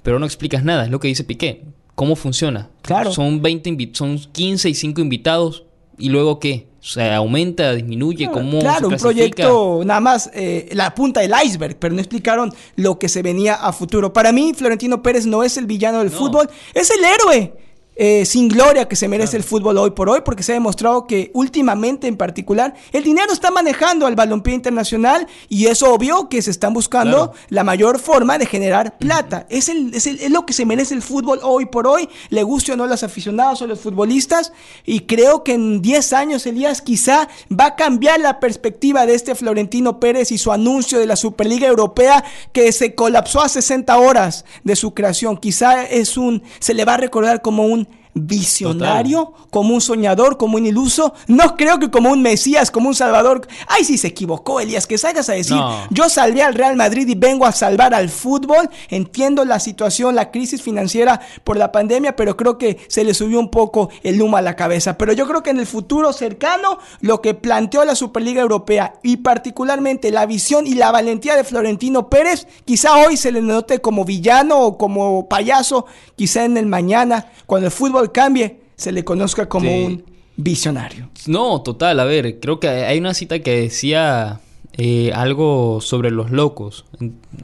[0.09, 1.65] pero no explicas nada, es lo que dice Piqué.
[1.93, 2.71] ¿Cómo funciona?
[2.81, 3.13] Claro.
[3.13, 5.65] Son 20 invi- son 15 y 5 invitados
[5.99, 6.65] y luego qué?
[6.81, 11.33] O sea, aumenta, disminuye, ¿cómo claro, se un proyecto nada más eh, la punta del
[11.45, 14.11] iceberg, pero no explicaron lo que se venía a futuro.
[14.11, 16.17] Para mí, Florentino Pérez no es el villano del No.
[16.17, 17.53] fútbol, es el héroe.
[18.01, 21.05] Eh, sin gloria que se merece el fútbol hoy por hoy, porque se ha demostrado
[21.05, 26.41] que últimamente en particular el dinero está manejando al balompié internacional y es obvio que
[26.41, 29.45] se están buscando la mayor forma de generar plata.
[29.49, 32.43] Es, el, es, el- es lo que se merece el fútbol hoy por hoy, le
[32.43, 34.53] guste o no a los aficionados o los futbolistas,
[34.85, 39.35] y creo que en 10 años, Elías, quizá va a cambiar la perspectiva de este
[39.35, 44.45] Florentino Pérez y su anuncio de la Superliga Europea que se colapsó a 60 horas
[44.63, 45.35] de su creación.
[45.35, 50.57] Quizá es un, se le va a recordar como un visionario, como un soñador, como
[50.57, 51.13] un iluso.
[51.27, 53.47] No creo que como un Mesías, como un Salvador.
[53.67, 55.87] Ay, si se equivocó, Elías, que salgas a decir, No.
[55.89, 58.69] yo salvé al Real Madrid y vengo a salvar al fútbol.
[58.89, 63.39] Entiendo la situación, la crisis financiera por la pandemia, pero creo que se le subió
[63.39, 64.97] un poco el humo a la cabeza.
[64.97, 69.17] Pero yo creo que en el futuro cercano, lo que planteó la Superliga Europea y
[69.17, 74.05] particularmente la visión y la valentía de Florentino Pérez, quizá hoy se le note como
[74.05, 79.47] villano o como payaso, quizá en el mañana, cuando el fútbol cambie, se le conozca
[79.47, 79.83] como Sí.
[79.85, 80.03] un
[80.37, 81.09] visionario.
[81.27, 84.39] No, total, a ver, creo que hay una cita que decía
[84.81, 86.85] eh, algo sobre los locos.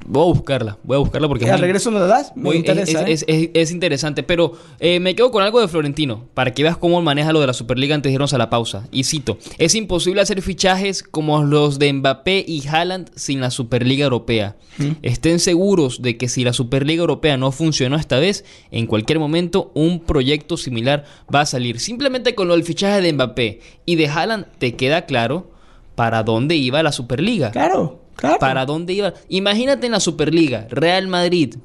[0.05, 1.43] Voy a buscarla, voy a buscarla porque...
[1.43, 2.31] es ¿Al regreso lo das?
[2.35, 3.01] Me interesa.
[3.05, 3.25] es, ¿eh?
[3.33, 6.77] es- es- es interesante, pero eh, me quedo con algo de Florentino, para que veas
[6.77, 8.87] cómo maneja lo de la Superliga antes de irnos a la pausa.
[8.89, 14.05] Y cito, es imposible hacer fichajes como los de Mbappé y Haaland sin la Superliga
[14.05, 14.55] Europea.
[15.01, 19.71] Estén seguros de que si la Superliga Europea no funcionó esta vez, en cualquier momento
[19.73, 21.79] un proyecto similar va a salir.
[21.81, 25.51] Simplemente con lo del fichaje de Mbappé y de Haaland te queda claro
[25.95, 27.51] para dónde iba la Superliga.
[27.51, 28.37] Claro, claro.
[28.39, 29.13] ¿Para dónde iba?
[29.29, 31.55] Imagínate en la Superliga, Real Madrid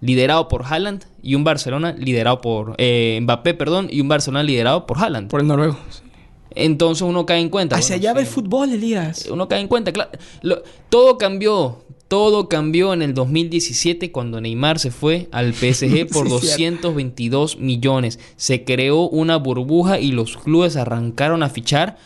[0.00, 4.84] liderado por Haaland y un Barcelona liderado por eh, Mbappé, perdón, y un Barcelona liderado
[4.84, 5.30] por Haaland.
[5.30, 5.76] Por el noruego.
[6.54, 7.76] Entonces uno cae en cuenta.
[7.76, 9.28] Hacia bueno, allá va sí, el fútbol, Elías.
[9.30, 10.10] Uno cae en cuenta, claro.
[10.42, 11.84] Lo- todo cambió.
[12.08, 18.18] Todo cambió en el 2017 cuando Neymar se fue al PSG por Sí, 222 millones.
[18.36, 21.96] Se creó una burbuja y los clubes arrancaron a fichar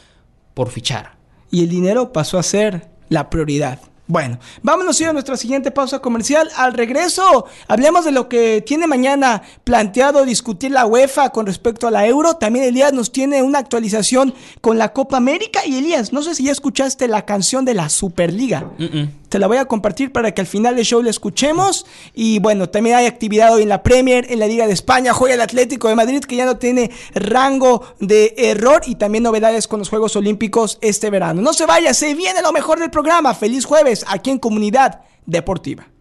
[0.55, 1.16] por fichar.
[1.51, 3.79] Y el dinero pasó a ser la prioridad.
[4.09, 6.49] Bueno, vámonos a nuestra siguiente pausa comercial.
[6.57, 11.91] Al regreso, hablemos de lo que tiene mañana planteado discutir la UEFA con respecto a
[11.91, 12.35] la Euro.
[12.35, 15.67] También Elías nos tiene una actualización con la Copa América.
[15.67, 18.71] Y Elías, no sé si ya escuchaste la canción de la Superliga.
[18.79, 19.11] Mm-mm.
[19.29, 21.87] Te la voy a compartir para que al final del show la escuchemos.
[22.15, 25.13] Y bueno, también hay actividad hoy en la Premier, en la Liga de España.
[25.13, 28.83] Juega el Atlético de Madrid, que ya no tiene rango de error.
[28.87, 31.43] Y también novedades con los Juegos Olímpicos este verano.
[31.43, 33.35] No se vaya, se viene lo mejor del programa.
[33.35, 35.96] Feliz jueves aquí en Comunidad Deportiva.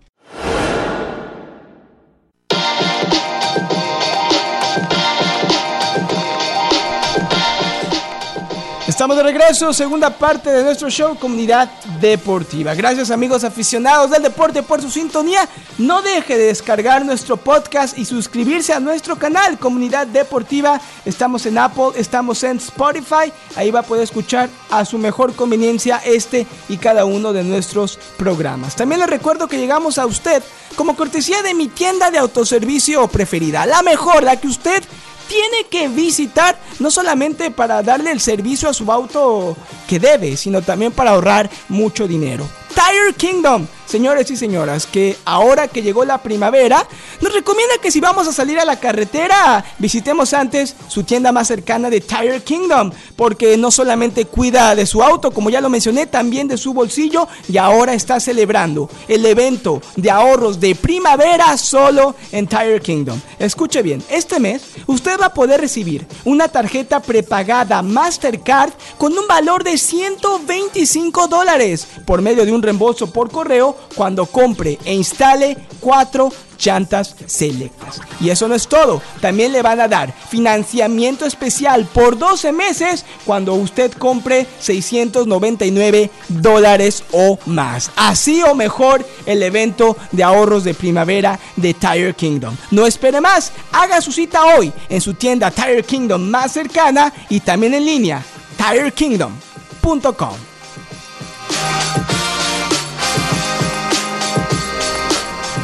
[9.06, 11.70] Estamos de regreso, segunda parte de nuestro show Comunidad
[12.02, 12.74] Deportiva.
[12.74, 15.48] Gracias amigos aficionados del deporte por su sintonía.
[15.78, 20.82] No deje de descargar nuestro podcast y suscribirse a nuestro canal Comunidad Deportiva.
[21.06, 23.32] Estamos en Apple, estamos en Spotify.
[23.56, 28.00] Ahí va a poder escuchar a su mejor conveniencia este y cada uno de nuestros
[28.18, 28.76] programas.
[28.76, 30.42] También les recuerdo que llegamos a usted
[30.76, 33.68] como cortesía de mi tienda de autoservicio preferida.
[33.68, 34.84] La mejor, la que usted
[35.28, 39.56] tiene que visitar no solamente para darle el servicio a su auto
[39.88, 42.48] que debe, sino también para ahorrar mucho dinero.
[42.70, 46.86] Tire Kingdom, señores y señoras, que ahora que llegó la primavera,
[47.22, 51.48] nos recomienda que si vamos a salir a la carretera, visitemos antes su tienda más
[51.48, 56.08] cercana de Tire Kingdom, porque no solamente cuida de su auto, como ya lo mencioné,
[56.08, 62.16] también de su bolsillo y ahora está celebrando el evento de ahorros de primavera solo
[62.34, 63.18] en Tire Kingdom.
[63.40, 69.26] Escuche bien, este mes usted va a poder recibir una tarjeta prepagada Mastercard con un
[69.26, 75.58] valor de 125 dólares por medio de un reembolso por correo cuando compre e instale
[75.80, 78.02] cuatro llantas selectas.
[78.20, 83.06] Y eso no es todo, también le van a dar financiamiento especial por 12 meses
[83.26, 87.92] cuando usted compre 699 dólares o más.
[87.96, 92.56] Así o mejor el evento de ahorros de primavera de Tire Kingdom.
[92.72, 97.40] No espere más, haga su cita hoy en su tienda Tire Kingdom más cercana y
[97.42, 98.24] también en línea
[98.58, 100.55] tirekingdom.com.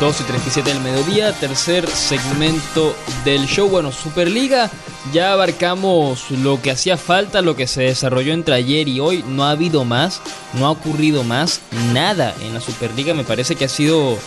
[0.01, 3.69] 2 y 37 del mediodía, tercer segmento del show.
[3.69, 4.71] Bueno, Superliga,
[5.13, 9.23] ya abarcamos lo que hacía falta, lo que se desarrolló entre ayer y hoy.
[9.27, 10.19] No ha habido más,
[10.53, 11.61] no ha ocurrido más,
[11.93, 13.13] nada en la Superliga.
[13.13, 14.17] Me parece que ha sido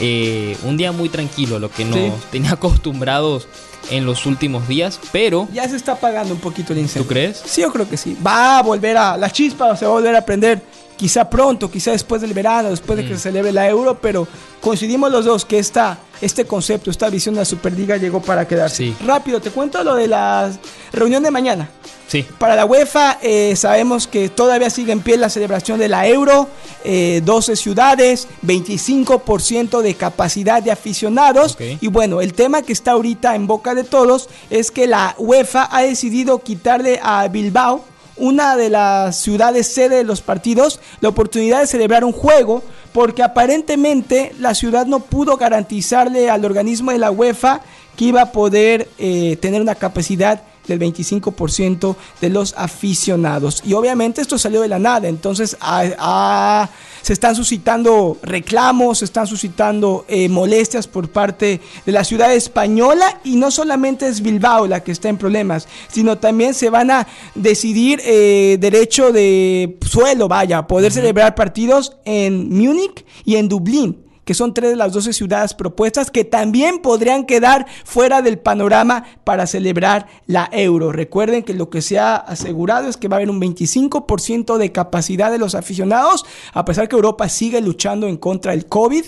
[0.00, 2.12] eh, un día muy tranquilo, lo que nos Sí.
[2.30, 3.48] tenía acostumbrados
[3.90, 5.00] en los últimos días.
[5.10, 7.02] Pero, Ya se está apagando un poquito el incendio.
[7.02, 7.42] ¿tú crees?
[7.44, 8.16] Sí, yo creo que sí.
[8.24, 9.16] Va a volver a.
[9.16, 10.62] La chispa se va a volver a prender.
[10.98, 14.26] Quizá pronto, quizá después del verano, después de que se celebre la euro, pero
[14.60, 18.76] coincidimos los dos que esta este concepto, esta visión de la Superliga llegó para quedarse.
[18.78, 18.96] Sí.
[19.06, 20.50] Rápido, te cuento lo de la
[20.92, 21.70] reunión de mañana.
[22.08, 22.26] Sí.
[22.38, 26.48] Para la UEFA eh, sabemos que todavía sigue en pie la celebración de la Euro,
[26.82, 31.60] eh, 12 ciudades, 25% de capacidad de aficionados Ok.
[31.80, 35.68] y bueno, el tema que está ahorita en boca de todos es que la UEFA
[35.70, 37.84] ha decidido quitarle a Bilbao,
[38.18, 43.22] una de las ciudades sede de los partidos, la oportunidad de celebrar un juego porque
[43.22, 47.60] aparentemente la ciudad no pudo garantizarle al organismo de la UEFA
[47.96, 53.62] que iba a poder eh, tener una capacidad del 25% de los aficionados.
[53.66, 56.70] Y obviamente esto salió de la nada, entonces a- a-
[57.02, 63.20] se están suscitando reclamos, se están suscitando eh, molestias por parte de la ciudad española
[63.24, 67.06] y no solamente es Bilbao la que está en problemas, sino también se van a
[67.34, 74.34] decidir eh, derecho de suelo, vaya, poder celebrar partidos en Múnich y en Dublín que
[74.34, 79.46] son tres de las 12 ciudades propuestas que también podrían quedar fuera del panorama para
[79.46, 80.92] celebrar la euro.
[80.92, 84.70] Recuerden que lo que se ha asegurado es que va a haber un 25% de
[84.70, 89.02] capacidad de los aficionados, a pesar que Europa sigue luchando en contra del COVID.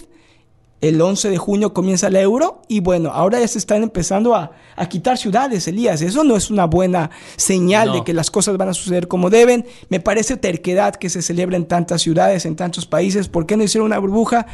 [0.81, 4.53] El 11 de junio comienza la euro y bueno, ahora ya se están empezando a,
[4.75, 6.01] a quitar ciudades, Elías.
[6.01, 7.95] Eso no es una buena señal No.
[7.97, 9.67] de que las cosas van a suceder como deben.
[9.91, 13.29] Me parece terquedad que se celebra en tantas ciudades, en tantos países.
[13.29, 14.47] ¿Por qué no hicieron una burbuja?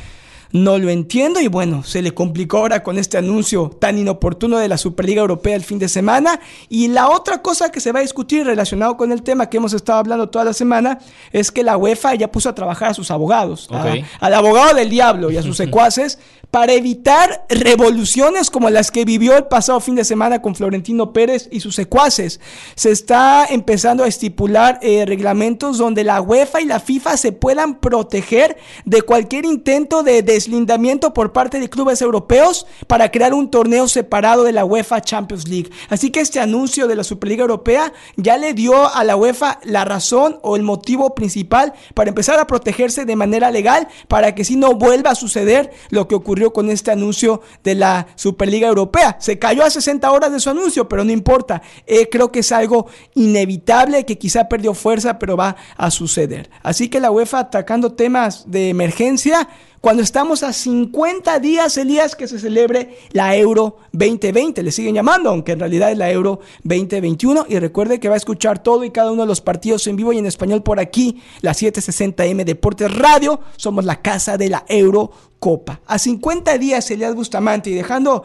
[0.57, 4.69] No lo entiendo y bueno, se le complicó ahora con este anuncio tan inoportuno de
[4.69, 6.41] la Superliga Europea el fin de semana.
[6.69, 9.73] Y la otra cosa que se va a discutir relacionado con el tema que hemos
[9.73, 10.99] estado hablando toda la semana
[11.33, 13.83] es que la UEFA ya puso a trabajar a sus abogados, a-
[14.21, 16.19] al abogado del diablo y a sus secuaces
[16.57, 21.51] para evitar revoluciones como las que vivió el pasado fin de semana con Florentino Pérez
[21.53, 22.41] y sus secuaces.
[22.77, 27.79] Se está empezando a estipular eh, reglamentos donde la UEFA y la FIFA se puedan
[27.79, 33.87] proteger de cualquier intento de deslindamiento por parte de clubes europeos para crear un torneo
[33.87, 35.69] separado de la UEFA Champions League.
[35.91, 39.85] Así que este anuncio de la Superliga Europea ya le dio a la UEFA la
[39.85, 44.57] razón o el motivo principal para empezar a protegerse de manera legal para que si
[44.57, 49.17] no vuelva a suceder lo que ocurrió con este anuncio de la Superliga Europea.
[49.21, 51.63] Se cayó a 60 horas de su anuncio, pero no importa.
[51.87, 56.51] Eh, creo que es algo inevitable que quizá perdió fuerza, pero va a suceder.
[56.63, 59.49] Así que la UEFA atacando temas de emergencia
[59.87, 64.65] cuando estamos a 50 días, Elías, que se celebre la Euro 2020.
[64.65, 67.47] Le siguen llamando, aunque en realidad es la Euro 2021.
[67.49, 70.13] Y recuerde que va a escuchar todo y cada uno de los partidos en vivo
[70.13, 73.39] y en español por aquí, la 760M Deportes Radio.
[73.57, 75.81] Somos la casa de la Eurocopa.
[75.87, 78.25] A 50 días, Elías Bustamante, y dejando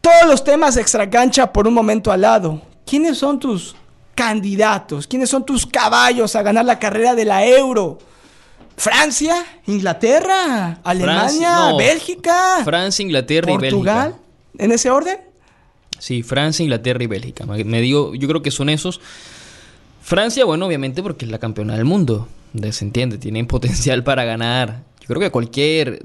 [0.00, 2.62] todos los temas extra cancha por un momento al lado.
[2.86, 3.74] ¿Quiénes son tus
[4.14, 5.08] candidatos?
[5.08, 7.98] ¿Quiénes son tus caballos a ganar la carrera de la Euro?
[8.76, 11.76] Francia, Inglaterra, Alemania, Francia- no.
[11.78, 14.08] Bélgica, Francia, Inglaterra y Portugal.
[14.10, 14.64] Bélgica.
[14.64, 15.18] ¿En ese orden?
[15.98, 17.46] Sí, Francia, Inglaterra y Bélgica.
[17.46, 19.00] Me digo, yo creo que son esos.
[20.02, 22.28] Francia, bueno, obviamente porque es la campeona del mundo.
[22.70, 24.82] Se entiende, tienen potencial para ganar.
[25.00, 26.04] Yo creo que cualquier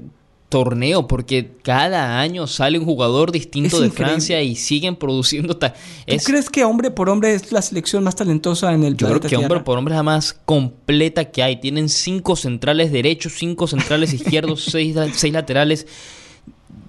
[0.52, 4.12] torneo, porque cada año sale un jugador distinto Es de increíble.
[4.12, 5.56] Francia y siguen produciendo.
[5.56, 8.96] ta- ¿Tú es- crees que hombre por hombre es la selección más talentosa en el
[8.96, 11.56] yo creo que hombre por hombre es la más completa que hay.
[11.60, 15.86] Tienen cinco centrales derechos, cinco centrales izquierdos, seis, seis laterales.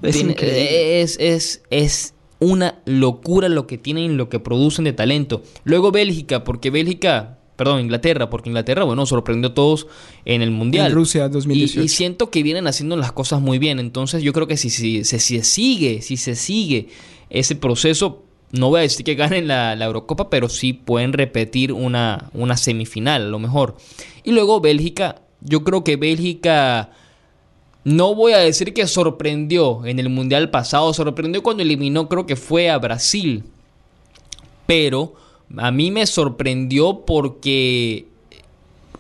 [0.02, 5.44] Es es, es, es una locura lo que tienen y lo que producen de talento.
[5.64, 9.88] Luego Bélgica, porque Bélgica, perdón, Inglaterra, porque Inglaterra, bueno, sorprendió a todos
[10.26, 10.88] en el Mundial.
[10.88, 11.84] En Rusia Y- 2018.
[11.84, 13.80] Y, siento que vienen haciendo las cosas muy bien.
[13.80, 16.90] Entonces yo creo que si, si, si se sigue, si se sigue
[17.30, 21.72] ese proceso, no voy a decir que ganen la, la Eurocopa, pero sí pueden repetir
[21.74, 23.78] una, una semifinal a lo mejor.
[24.24, 26.92] Y luego Bélgica, yo creo que Bélgica...
[27.86, 32.38] No voy a decir que sorprendió en el Mundial pasado, sorprendió cuando eliminó, creo que
[32.38, 33.44] fue a Brasil.
[34.66, 35.16] Pero
[35.58, 38.06] a mí me sorprendió porque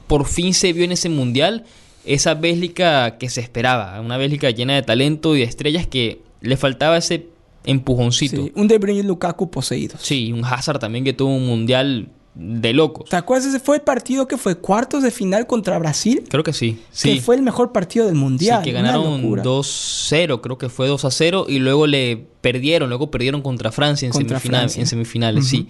[0.07, 1.65] por fin se vio en ese Mundial
[2.05, 6.57] esa Bélgica que se esperaba, una Bélgica llena de talento y de estrellas que le
[6.57, 7.27] faltaba ese
[7.65, 8.43] empujoncito.
[8.43, 10.01] Sí, un De Bruyne y Lukaku poseídos.
[10.01, 13.09] Sí, un Hazard también que tuvo un Mundial de locos.
[13.09, 13.47] ¿Te acuerdas?
[13.47, 16.23] Ese fue el partido que fue cuartos de final contra Brasil.
[16.27, 16.79] Creo que sí.
[16.91, 17.15] Sí.
[17.15, 18.61] Que fue el mejor partido del mundial.
[18.63, 19.43] Sí, que ganaron locura.
[19.43, 24.39] 2-0, creo que fue 2-0 y luego le perdieron, luego perdieron contra Francia en, Contra
[24.39, 24.81] semifinal- Francia.
[24.81, 25.67] en semifinales, sí.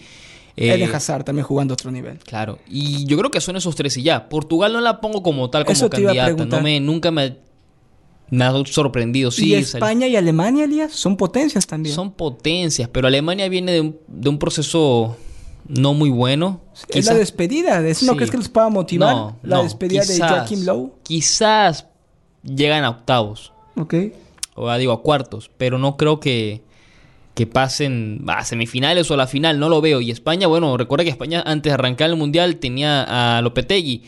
[0.56, 2.20] Eden Eh, Hazard también jugando a otro nivel.
[2.20, 4.30] Claro, y yo creo que son esos tres y ya.
[4.30, 6.46] Portugal no la pongo como tal, como Eso candidata.
[6.46, 7.38] No me, nunca me,
[8.30, 9.32] me ha sorprendido.
[9.32, 11.96] Sí, y España y Alemania, Elías, son potencias también.
[11.96, 15.18] son potencias, pero Alemania viene de un, de un proceso
[15.68, 16.62] no muy bueno.
[16.90, 17.80] es la despedida.
[17.88, 18.18] ¿Eso no Sí.
[18.18, 19.16] crees que los pueda motivar?
[19.16, 20.92] No, la no, despedida de Joachim Lowe.
[21.04, 21.88] Quizás
[22.44, 23.54] llegan a octavos.
[23.76, 23.96] Ok.
[24.56, 26.62] o digo a cuartos, pero no creo que,
[27.34, 30.02] que pasen a semifinales o a la final, no lo veo.
[30.02, 34.04] Y España, bueno, recuerda que España antes de arrancar el Mundial tenía a Lopetegui,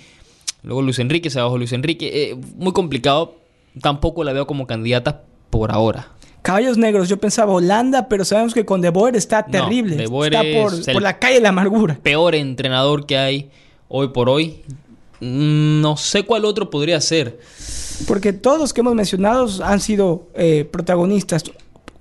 [0.64, 3.36] luego Luis Enrique, se bajó Luis Enrique, eh, muy complicado,
[3.82, 6.10] tampoco la veo como candidata por ahora.
[6.44, 9.96] Caballos negros, yo pensaba Holanda, pero sabemos que con De Boer está No, terrible.
[9.96, 11.98] De Boer está es por, el- por la calle de la amargura.
[12.04, 13.50] Peor entrenador que hay
[13.88, 14.62] hoy por hoy.
[15.22, 17.40] Mm, No sé cuál otro podría ser.
[18.08, 21.44] Porque todos los que hemos mencionado han sido eh, protagonistas.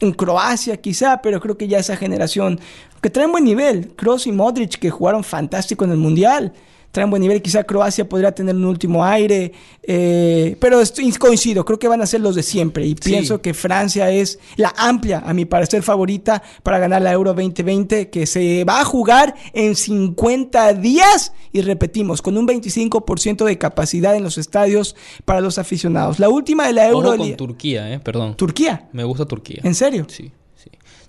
[0.05, 2.61] En Croacia quizá, pero creo que ya esa generación
[3.01, 3.89] que traen buen nivel.
[3.97, 6.53] Kroos y Modric que jugaron fantástico en el Mundial.
[6.95, 7.43] Traen buen nivel.
[7.43, 9.51] Quizá Croacia podría tener un último aire.
[9.83, 12.87] eh, pero estoy, coincido, creo que van a ser los de siempre.
[12.87, 17.35] Y pienso que Francia es la amplia, a mi parecer, favorita para ganar la Euro
[17.35, 21.33] 2020, que se va a jugar en 50 días.
[21.51, 26.21] Y repetimos, con un 25% de capacidad en los estadios para los aficionados.
[26.21, 27.09] La última de la Euro.
[27.09, 28.37] Ojo con Turquía, eh, perdón.
[28.37, 28.89] Turquía.
[28.93, 29.63] Me gusta Turquía.
[29.65, 30.07] ¿En serio?
[30.09, 30.31] Sí.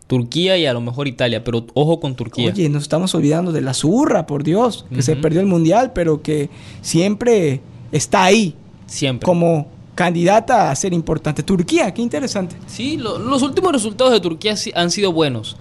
[0.08, 2.52] Turquía y a lo mejor Italia, pero ojo con Turquía.
[2.52, 6.22] Oye, nos estamos olvidando de la zurra, por Dios, que se perdió el mundial, pero
[6.22, 6.50] que
[6.82, 9.26] siempre está ahí Siempre.
[9.26, 11.42] como candidata a ser importante.
[11.42, 12.56] Turquía, qué interesante.
[12.68, 15.58] Sí, lo- los últimos resultados de Turquía sí han sido buenos.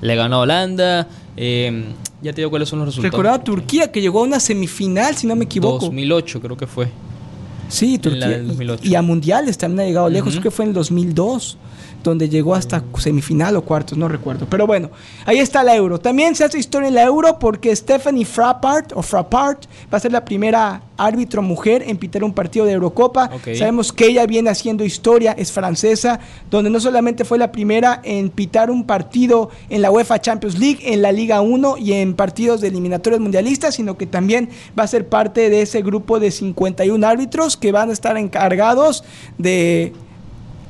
[0.00, 1.08] Le ganó a Holanda.
[1.38, 1.84] eh,
[2.22, 3.12] ya te digo cuáles son los resultados.
[3.12, 5.84] Recordaba Turquía que llegó a una semifinal, si no me equivoco.
[5.84, 6.88] 2008 creo que fue.
[7.68, 8.28] Sí, En la Turquía.
[8.28, 8.82] del Y- 2008.
[8.88, 10.30] Y, a mundiales también ha llegado lejos.
[10.32, 11.58] Creo que fue en el 2002,
[12.10, 14.46] donde llegó hasta semifinal o cuartos, no recuerdo.
[14.48, 14.90] Pero bueno,
[15.24, 15.98] ahí está la Euro.
[15.98, 20.12] También se hace historia en la Euro porque Stephanie Frappart, o Frappart va a ser
[20.12, 23.30] la primera árbitro mujer en pitar un partido de Eurocopa.
[23.54, 28.30] Sabemos que ella viene haciendo historia, es francesa, donde no solamente fue la primera en
[28.30, 32.60] pitar un partido en la UEFA Champions League, en la Liga 1 y en partidos
[32.60, 34.48] de eliminatorios mundialistas, sino que también
[34.78, 39.04] va a ser parte de ese grupo de 51 árbitros que van a estar encargados
[39.38, 39.92] de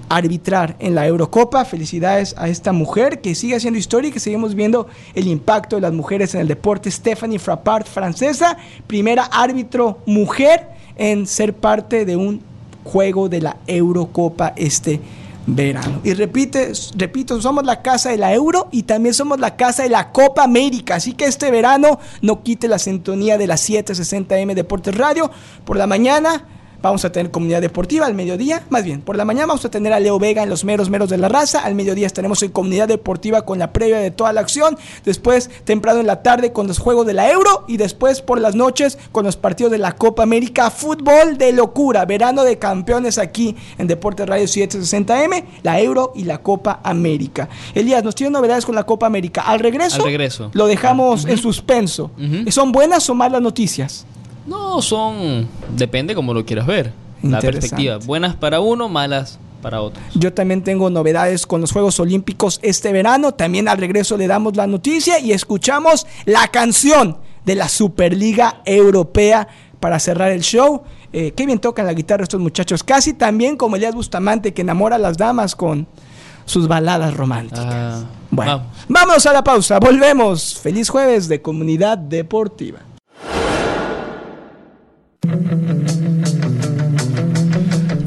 [0.08, 1.64] arbitrar en la Eurocopa.
[1.64, 5.82] Felicidades a esta mujer que sigue haciendo historia y que seguimos viendo el impacto de
[5.82, 6.90] las mujeres en el deporte.
[6.90, 12.40] Stephanie Frappart, francesa, primera árbitro mujer en ser parte de un
[12.84, 15.00] juego de la Eurocopa este
[15.46, 16.00] verano.
[16.02, 19.88] Y repite, repito, somos la casa de la Euro y también somos la casa de
[19.88, 20.96] la Copa América.
[20.96, 25.30] Así que este verano no quite la sintonía de las 760M Deportes Radio.
[25.64, 26.44] Por la mañana
[26.86, 28.64] vamos a tener comunidad deportiva al mediodía.
[28.70, 31.10] Más bien, por la mañana vamos a tener a Leo Vega en los meros meros
[31.10, 31.60] de la raza.
[31.60, 34.76] Al mediodía estaremos en comunidad deportiva con la previa de toda la acción.
[35.04, 37.64] Después, temprano en la tarde con los juegos de la Euro.
[37.68, 40.70] Y después por las noches con los partidos de la Copa América.
[40.70, 42.04] Fútbol de locura.
[42.04, 45.44] Verano de campeones aquí en Deportes Radio 760M.
[45.62, 47.48] La Euro y la Copa América.
[47.74, 49.42] Elías, nos tiene novedades con la Copa América.
[49.42, 50.50] Al regreso, Al regreso.
[50.52, 52.10] lo dejamos en suspenso.
[52.48, 54.06] ¿Son buenas o malas noticias?
[54.46, 55.48] No, son.
[55.76, 56.92] Depende como lo quieras ver.
[57.22, 57.98] La perspectiva.
[57.98, 60.00] Buenas para uno, malas para otro.
[60.14, 63.32] Yo también tengo novedades con los Juegos Olímpicos este verano.
[63.32, 69.48] También al regreso le damos la noticia y escuchamos la canción de la Superliga Europea
[69.80, 70.82] para cerrar el show.
[71.12, 72.82] Eh, qué bien tocan la guitarra estos muchachos.
[72.82, 75.86] Casi también como Elías Bustamante que enamora a las damas con
[76.44, 77.66] sus baladas románticas.
[77.66, 78.66] Ah, bueno, vamos.
[78.88, 79.78] vámonos a la pausa.
[79.80, 80.58] Volvemos.
[80.58, 82.80] Feliz jueves de Comunidad Deportiva.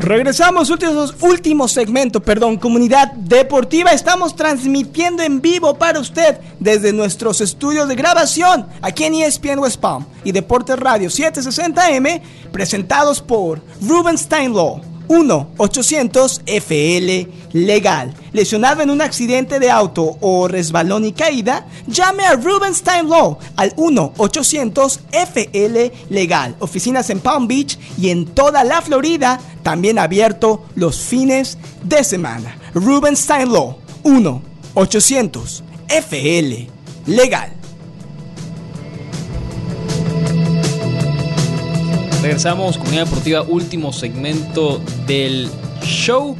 [0.09, 3.91] Regresamos, últimos, último segmento, perdón, comunidad deportiva.
[3.91, 9.79] Estamos transmitiendo en vivo para usted desde nuestros estudios de grabación aquí en ESPN West
[9.79, 14.88] Palm y Deportes Radio 760M, presentados por Ruben Steinlaw.
[15.09, 18.13] 1-800-FL Legal.
[18.31, 23.75] Lesionado en un accidente de auto o resbalón y caída, llame a Rubenstein Law al
[23.75, 26.55] 1-800-FL Legal.
[26.59, 32.55] Oficinas en Palm Beach y en toda la Florida, también abierto los fines de semana.
[32.73, 36.67] Rubenstein Law 1-800-FL
[37.07, 37.58] Legal.
[42.21, 45.49] Regresamos, Comunidad Deportiva, último segmento del
[45.81, 46.35] show.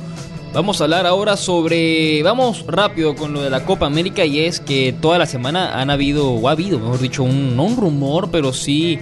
[0.54, 2.22] Vamos a hablar ahora sobre.
[2.22, 5.90] Vamos rápido con lo de la Copa América y es que toda la semana han
[5.90, 9.00] habido, o ha habido, mejor dicho, un, no un rumor, pero sí.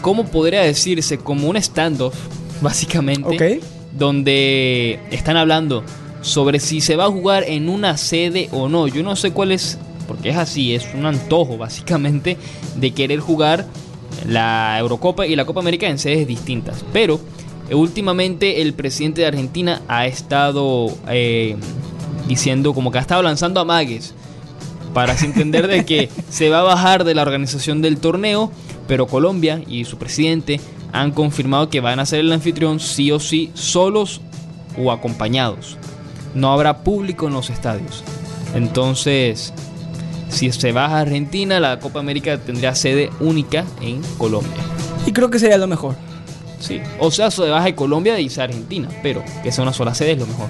[0.00, 1.18] ¿Cómo podría decirse?
[1.18, 2.14] Como un standoff,
[2.60, 3.58] básicamente.
[3.58, 3.64] Ok.
[3.98, 5.82] Donde están hablando
[6.20, 8.86] sobre si se va a jugar en una sede o no.
[8.86, 12.36] Yo no sé cuál es, porque es así, es un antojo, básicamente,
[12.76, 13.66] de querer jugar
[14.26, 16.84] la Eurocopa y la Copa América en sedes distintas.
[16.92, 17.20] Pero
[17.68, 21.56] eh, últimamente el presidente de Argentina ha estado eh,
[22.28, 24.14] diciendo como que ha estado lanzando amagues
[24.92, 28.50] para entender de que se va a bajar de la organización del torneo,
[28.86, 30.60] pero Colombia y su presidente
[30.92, 34.20] han confirmado que van a ser el anfitrión sí o sí, solos
[34.78, 35.76] o acompañados.
[36.34, 38.02] no habrá público en los estadios.
[38.54, 39.52] Entonces,
[40.34, 44.62] si se va a Argentina, la Copa América tendría sede única en Colombia.
[45.06, 45.94] Y creo que sería lo mejor.
[46.58, 46.80] Sí.
[46.98, 50.18] O sea, se baja de Colombia y Argentina, pero que sea una sola sede es
[50.18, 50.48] lo mejor.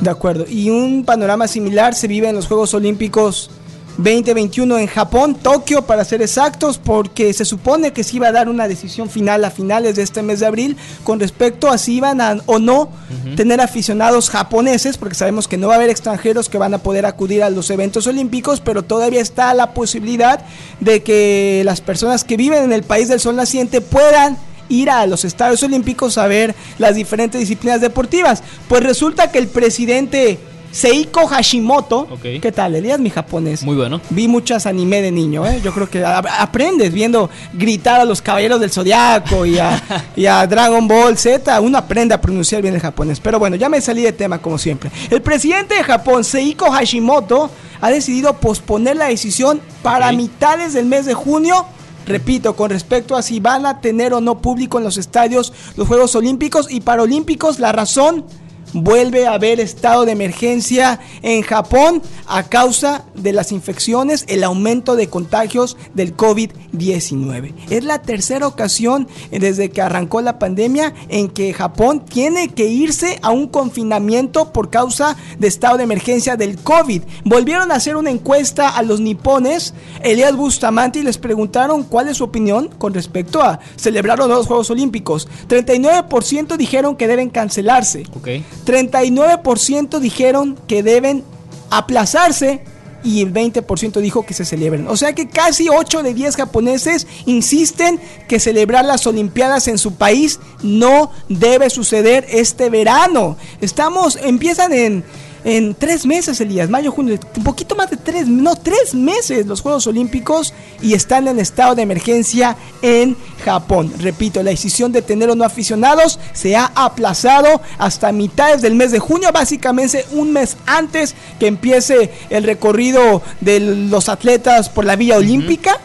[0.00, 0.44] De acuerdo.
[0.48, 3.50] Y un panorama similar se vive en los Juegos Olímpicos
[3.98, 8.48] 2021 en Japón, Tokio para ser exactos, porque se supone que se iba a dar
[8.48, 12.20] una decisión final a finales de este mes de abril con respecto a si iban
[12.20, 12.90] a o no
[13.36, 17.06] tener aficionados japoneses, porque sabemos que no va a haber extranjeros que van a poder
[17.06, 20.44] acudir a los eventos olímpicos, pero todavía está la posibilidad
[20.80, 24.38] de que las personas que viven en el país del sol naciente puedan
[24.68, 28.42] ir a los estadios olímpicos a ver las diferentes disciplinas deportivas.
[28.68, 30.38] Pues resulta que el presidente
[30.72, 32.08] Seiko Hashimoto.
[32.20, 32.74] ¿Qué tal?
[32.74, 33.62] Elías, mi japonés.
[33.62, 34.00] Muy bueno.
[34.10, 35.60] Vi muchas anime de niño, ¿eh?
[35.62, 39.82] Yo creo que aprendes viendo gritar a los caballeros del zodiaco y a,
[40.16, 41.60] y a Dragon Ball Z.
[41.60, 43.20] Uno aprende a pronunciar bien el japonés.
[43.20, 44.90] Pero bueno, ya me salí de tema como siempre.
[45.10, 47.50] El presidente de Japón, Seiko Hashimoto,
[47.80, 51.66] ha decidido posponer la decisión para mitades del mes de junio
[52.04, 55.86] repito, con respecto a si van a tener o no público en los estadios los
[55.86, 58.24] Juegos Olímpicos y Paralímpicos, la razón
[58.72, 64.96] vuelve a haber estado de emergencia en Japón a causa de las infecciones, el aumento
[64.96, 67.52] de contagios del COVID-19.
[67.70, 73.18] Es la tercera ocasión desde que arrancó la pandemia en que Japón tiene que irse
[73.22, 77.02] a un confinamiento por causa de estado de emergencia del COVID.
[77.24, 82.18] Volvieron a hacer una encuesta a los nipones, Elias Bustamante, y les preguntaron cuál es
[82.18, 85.28] su opinión con respecto a celebrar los Juegos Olímpicos.
[85.48, 88.04] 39% dijeron que deben cancelarse.
[88.16, 88.44] Okay.
[88.64, 91.24] 39% dijeron que deben
[91.70, 92.62] aplazarse
[93.04, 94.86] y el 20% dijo que se celebren.
[94.88, 99.94] O sea que casi 8 de 10 japoneses insisten que celebrar las Olimpiadas en su
[99.94, 103.36] país no debe suceder este verano.
[103.60, 105.04] Estamos, empiezan en
[105.44, 109.60] en tres meses, Elías, mayo, junio, un poquito más de tres, no, tres meses los
[109.60, 113.92] Juegos Olímpicos y están en estado de emergencia en Japón.
[113.98, 118.92] Repito, la decisión de tener o no aficionados se ha aplazado hasta mitades del mes
[118.92, 124.96] de junio, básicamente un mes antes que empiece el recorrido de los atletas por la
[124.96, 125.78] vía olímpica.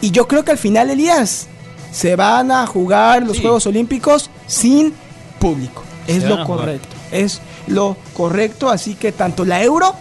[0.00, 1.46] Y yo creo que al final, Elías,
[1.90, 4.92] se van a jugar los Juegos Olímpicos sin
[5.38, 5.82] público.
[6.06, 6.88] Es lo correcto.
[7.10, 8.68] Es lo correcto.
[8.70, 9.94] Así que tanto la Euro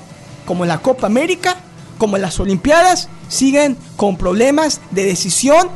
[0.45, 1.57] como la Copa América
[1.97, 5.69] como las Olimpiadas siguen con problemas de decisión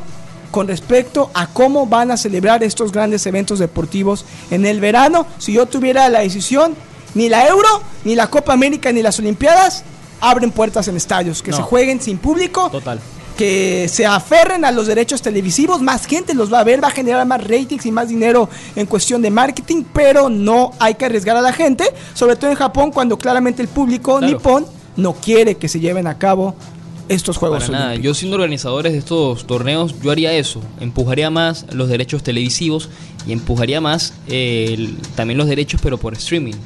[0.50, 5.26] con respecto a cómo van a celebrar estos grandes eventos deportivos en el verano.
[5.38, 6.74] Si yo tuviera la decisión,
[7.14, 7.68] ni la Euro,
[8.04, 9.84] ni la Copa América, ni las Olimpiadas
[10.20, 12.70] abren puertas en estadios, que se jueguen sin público.
[12.70, 13.00] Total
[13.38, 16.90] que se aferren a los derechos televisivos, más gente los va a ver, va a
[16.90, 21.36] generar más ratings y más dinero en cuestión de marketing, pero no hay que arriesgar
[21.36, 21.84] a la gente,
[22.14, 24.66] sobre todo en Japón cuando claramente el público nipón
[24.96, 26.56] no quiere que se lleven a cabo
[27.08, 27.94] estos Juegos Para nada.
[27.94, 32.88] Yo siendo organizadores de estos torneos, yo haría eso, empujaría más los derechos televisivos
[33.24, 34.14] y empujaría más
[35.14, 36.56] también los derechos pero por streaming.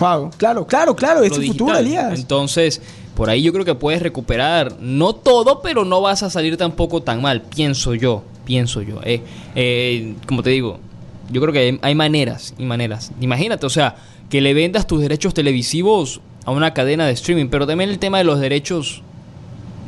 [0.00, 2.18] Wow, claro, claro, claro, es el futuro, Elías.
[2.18, 2.80] Entonces,
[3.18, 7.02] por ahí yo creo que puedes recuperar, no todo, pero no vas a salir tampoco
[7.02, 9.00] tan mal, pienso yo, pienso yo.
[9.02, 9.22] Eh,
[9.56, 10.78] eh, como te digo,
[11.28, 13.10] yo creo que hay, maneras y maneras.
[13.20, 13.96] Imagínate, o sea,
[14.30, 18.18] que le vendas tus derechos televisivos a una cadena de streaming, pero también el tema
[18.18, 19.02] de los derechos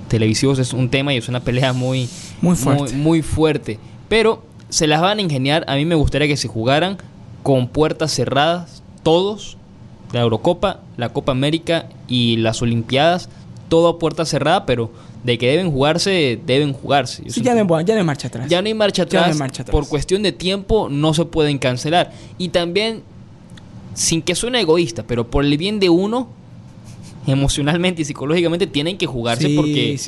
[0.09, 2.09] televisivos es un tema y es una pelea muy,
[2.43, 2.97] muy fuerte.
[2.97, 3.79] muy fuerte.
[4.09, 5.65] Pero se las van a ingeniar.
[5.69, 6.99] A mí me gustaría que se jugaran
[7.45, 9.57] con puertas cerradas, todos,
[10.13, 13.29] la Eurocopa, la Copa América y las Olimpiadas,
[13.69, 14.91] todo a puerta cerrada, pero
[15.25, 17.23] de que deben jugarse, deben jugarse.
[17.27, 18.49] ya, no, hay marcha atrás.
[18.49, 19.37] Ya no hay marcha atrás.
[19.71, 22.13] Por cuestión de tiempo no se pueden cancelar.
[22.39, 23.03] Y también,
[23.95, 26.29] sin que suene egoísta, pero por el bien de uno,
[27.27, 29.99] emocionalmente y psicológicamente tienen que jugarse porque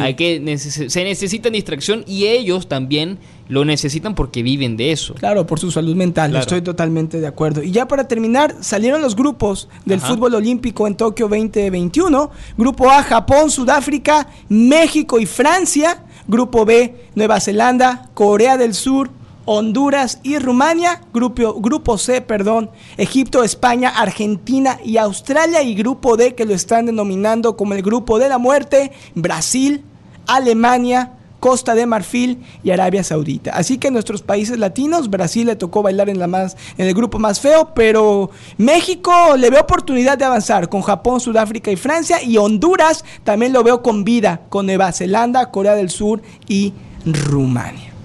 [0.00, 3.18] hay que se necesitan distracción y ellos también
[3.48, 5.14] lo necesitan porque viven de eso.
[5.14, 7.62] Claro, por su salud mental, estoy totalmente de acuerdo.
[7.62, 12.30] Y ya para terminar, salieron los grupos del fútbol olímpico en Tokio 2021.
[12.56, 16.02] Grupo A, Japón, Sudáfrica, México y Francia.
[16.28, 19.10] Grupo B, Nueva Zelanda, Corea del Sur,
[19.44, 26.34] Honduras y Rumania, grupo, grupo C, perdón, Egipto, España, Argentina y Australia y grupo D
[26.34, 29.84] que lo están denominando como el grupo de la muerte, Brasil,
[30.26, 31.12] Alemania,
[31.46, 33.52] Costa de Marfil y Arabia Saudita.
[33.52, 36.92] Así que en nuestros países latinos, Brasil le tocó bailar en, la más, en el
[36.92, 42.20] grupo más feo, pero México le ve oportunidad de avanzar con Japón, Sudáfrica y Francia
[42.20, 46.72] y Honduras también lo veo con vida con Nueva Zelanda, Corea del Sur y
[47.04, 47.95] Rumania.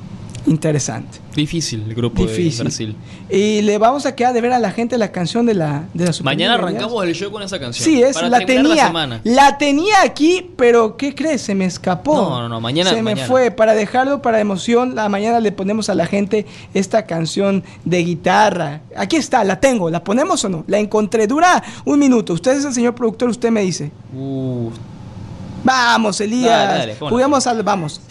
[0.48, 1.20] Interesante.
[1.36, 2.64] Difícil el grupo de Difícil.
[2.64, 2.96] Brasil.
[3.30, 6.06] Y le vamos a quedar de ver a la gente la canción de la, de
[6.06, 7.86] la Mañana arrancamos el show con esa canción.
[7.86, 8.76] Sí, es, para la tenía.
[8.76, 9.22] La semana.
[9.24, 11.44] La tenía aquí, pero ¿qué crees?
[11.44, 12.16] Se me escapó.
[12.16, 13.28] No, no, no, mañana- Se me mañana.
[13.28, 13.52] fue.
[13.52, 18.82] Para dejarlo para emoción, la mañana le ponemos a la gente esta canción de guitarra.
[18.98, 19.90] Aquí está, la tengo.
[19.92, 20.64] ¿La ponemos o no?
[20.68, 21.28] La encontré.
[21.28, 22.34] Dura un minuto.
[22.34, 23.92] Usted es el señor productor, usted me dice.
[24.14, 24.70] Uh,
[25.64, 26.50] Vamos, Elías.
[26.68, 26.96] Dale, dale.
[27.00, 27.62] Juguemos al.
[27.62, 28.02] Vamos.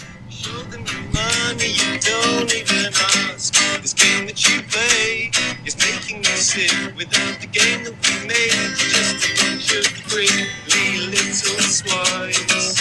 [2.23, 3.55] Don't even ask.
[3.83, 5.31] This game that you play
[5.67, 6.73] is making you sick.
[6.97, 12.77] Without the game that we made, just a bunch of friendly little swines.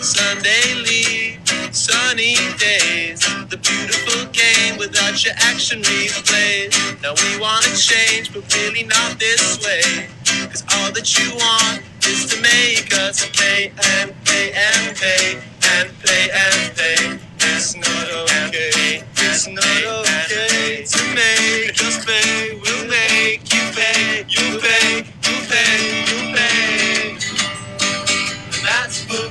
[0.00, 1.40] Sunday leave,
[1.74, 3.20] sunny days.
[3.50, 7.02] The beautiful game without your action replays.
[7.02, 10.08] Now we wanna change, but really not this way.
[10.50, 15.42] Cause all that you want is to make us pay and pay and pay
[15.74, 17.27] and pay and pay.
[17.40, 18.08] It's not
[23.44, 24.24] you pay.
[24.28, 25.04] You pay.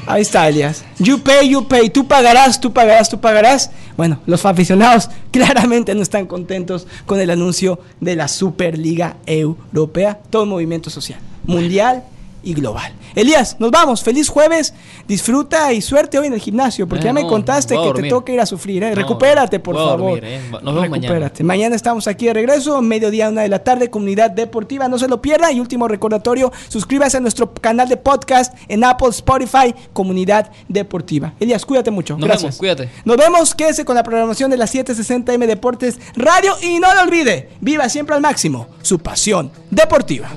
[0.10, 0.86] Ahí está, Elias.
[1.00, 1.90] You pay, you pay.
[1.90, 3.72] Tú pagarás, tú pagarás, tú pagarás.
[3.98, 10.20] Bueno, los aficionados claramente no están contentos con el anuncio de la Superliga Europea.
[10.30, 12.04] Todo movimiento social, mundial
[12.48, 12.94] y global.
[13.14, 14.02] Elías, nos vamos.
[14.04, 14.74] Feliz jueves.
[15.08, 18.10] Disfruta y suerte hoy en el gimnasio, porque Eh, ya me no, contaste que te
[18.10, 18.84] toca ir a sufrir.
[18.84, 18.90] ¿eh?
[18.92, 20.00] No, Recupérate, por favor.
[20.00, 20.40] dormir, ¿eh?
[20.52, 21.08] Nos vemos mañana.
[21.14, 21.44] Recupérate.
[21.44, 24.88] Mañana estamos aquí de regreso, mediodía, una de la tarde, comunidad deportiva.
[24.88, 25.52] No se lo pierda.
[25.52, 31.34] Y último recordatorio, suscríbase a nuestro canal de podcast en Apple, Spotify, comunidad deportiva.
[31.40, 32.14] Elías, cuídate mucho.
[32.18, 32.44] Nos Gracias.
[32.44, 32.90] vemos, cuídate.
[33.04, 37.50] Nos vemos, quédese con la programación de las 760M Deportes Radio y no lo olvide,
[37.62, 40.30] viva siempre al máximo su pasión deportiva.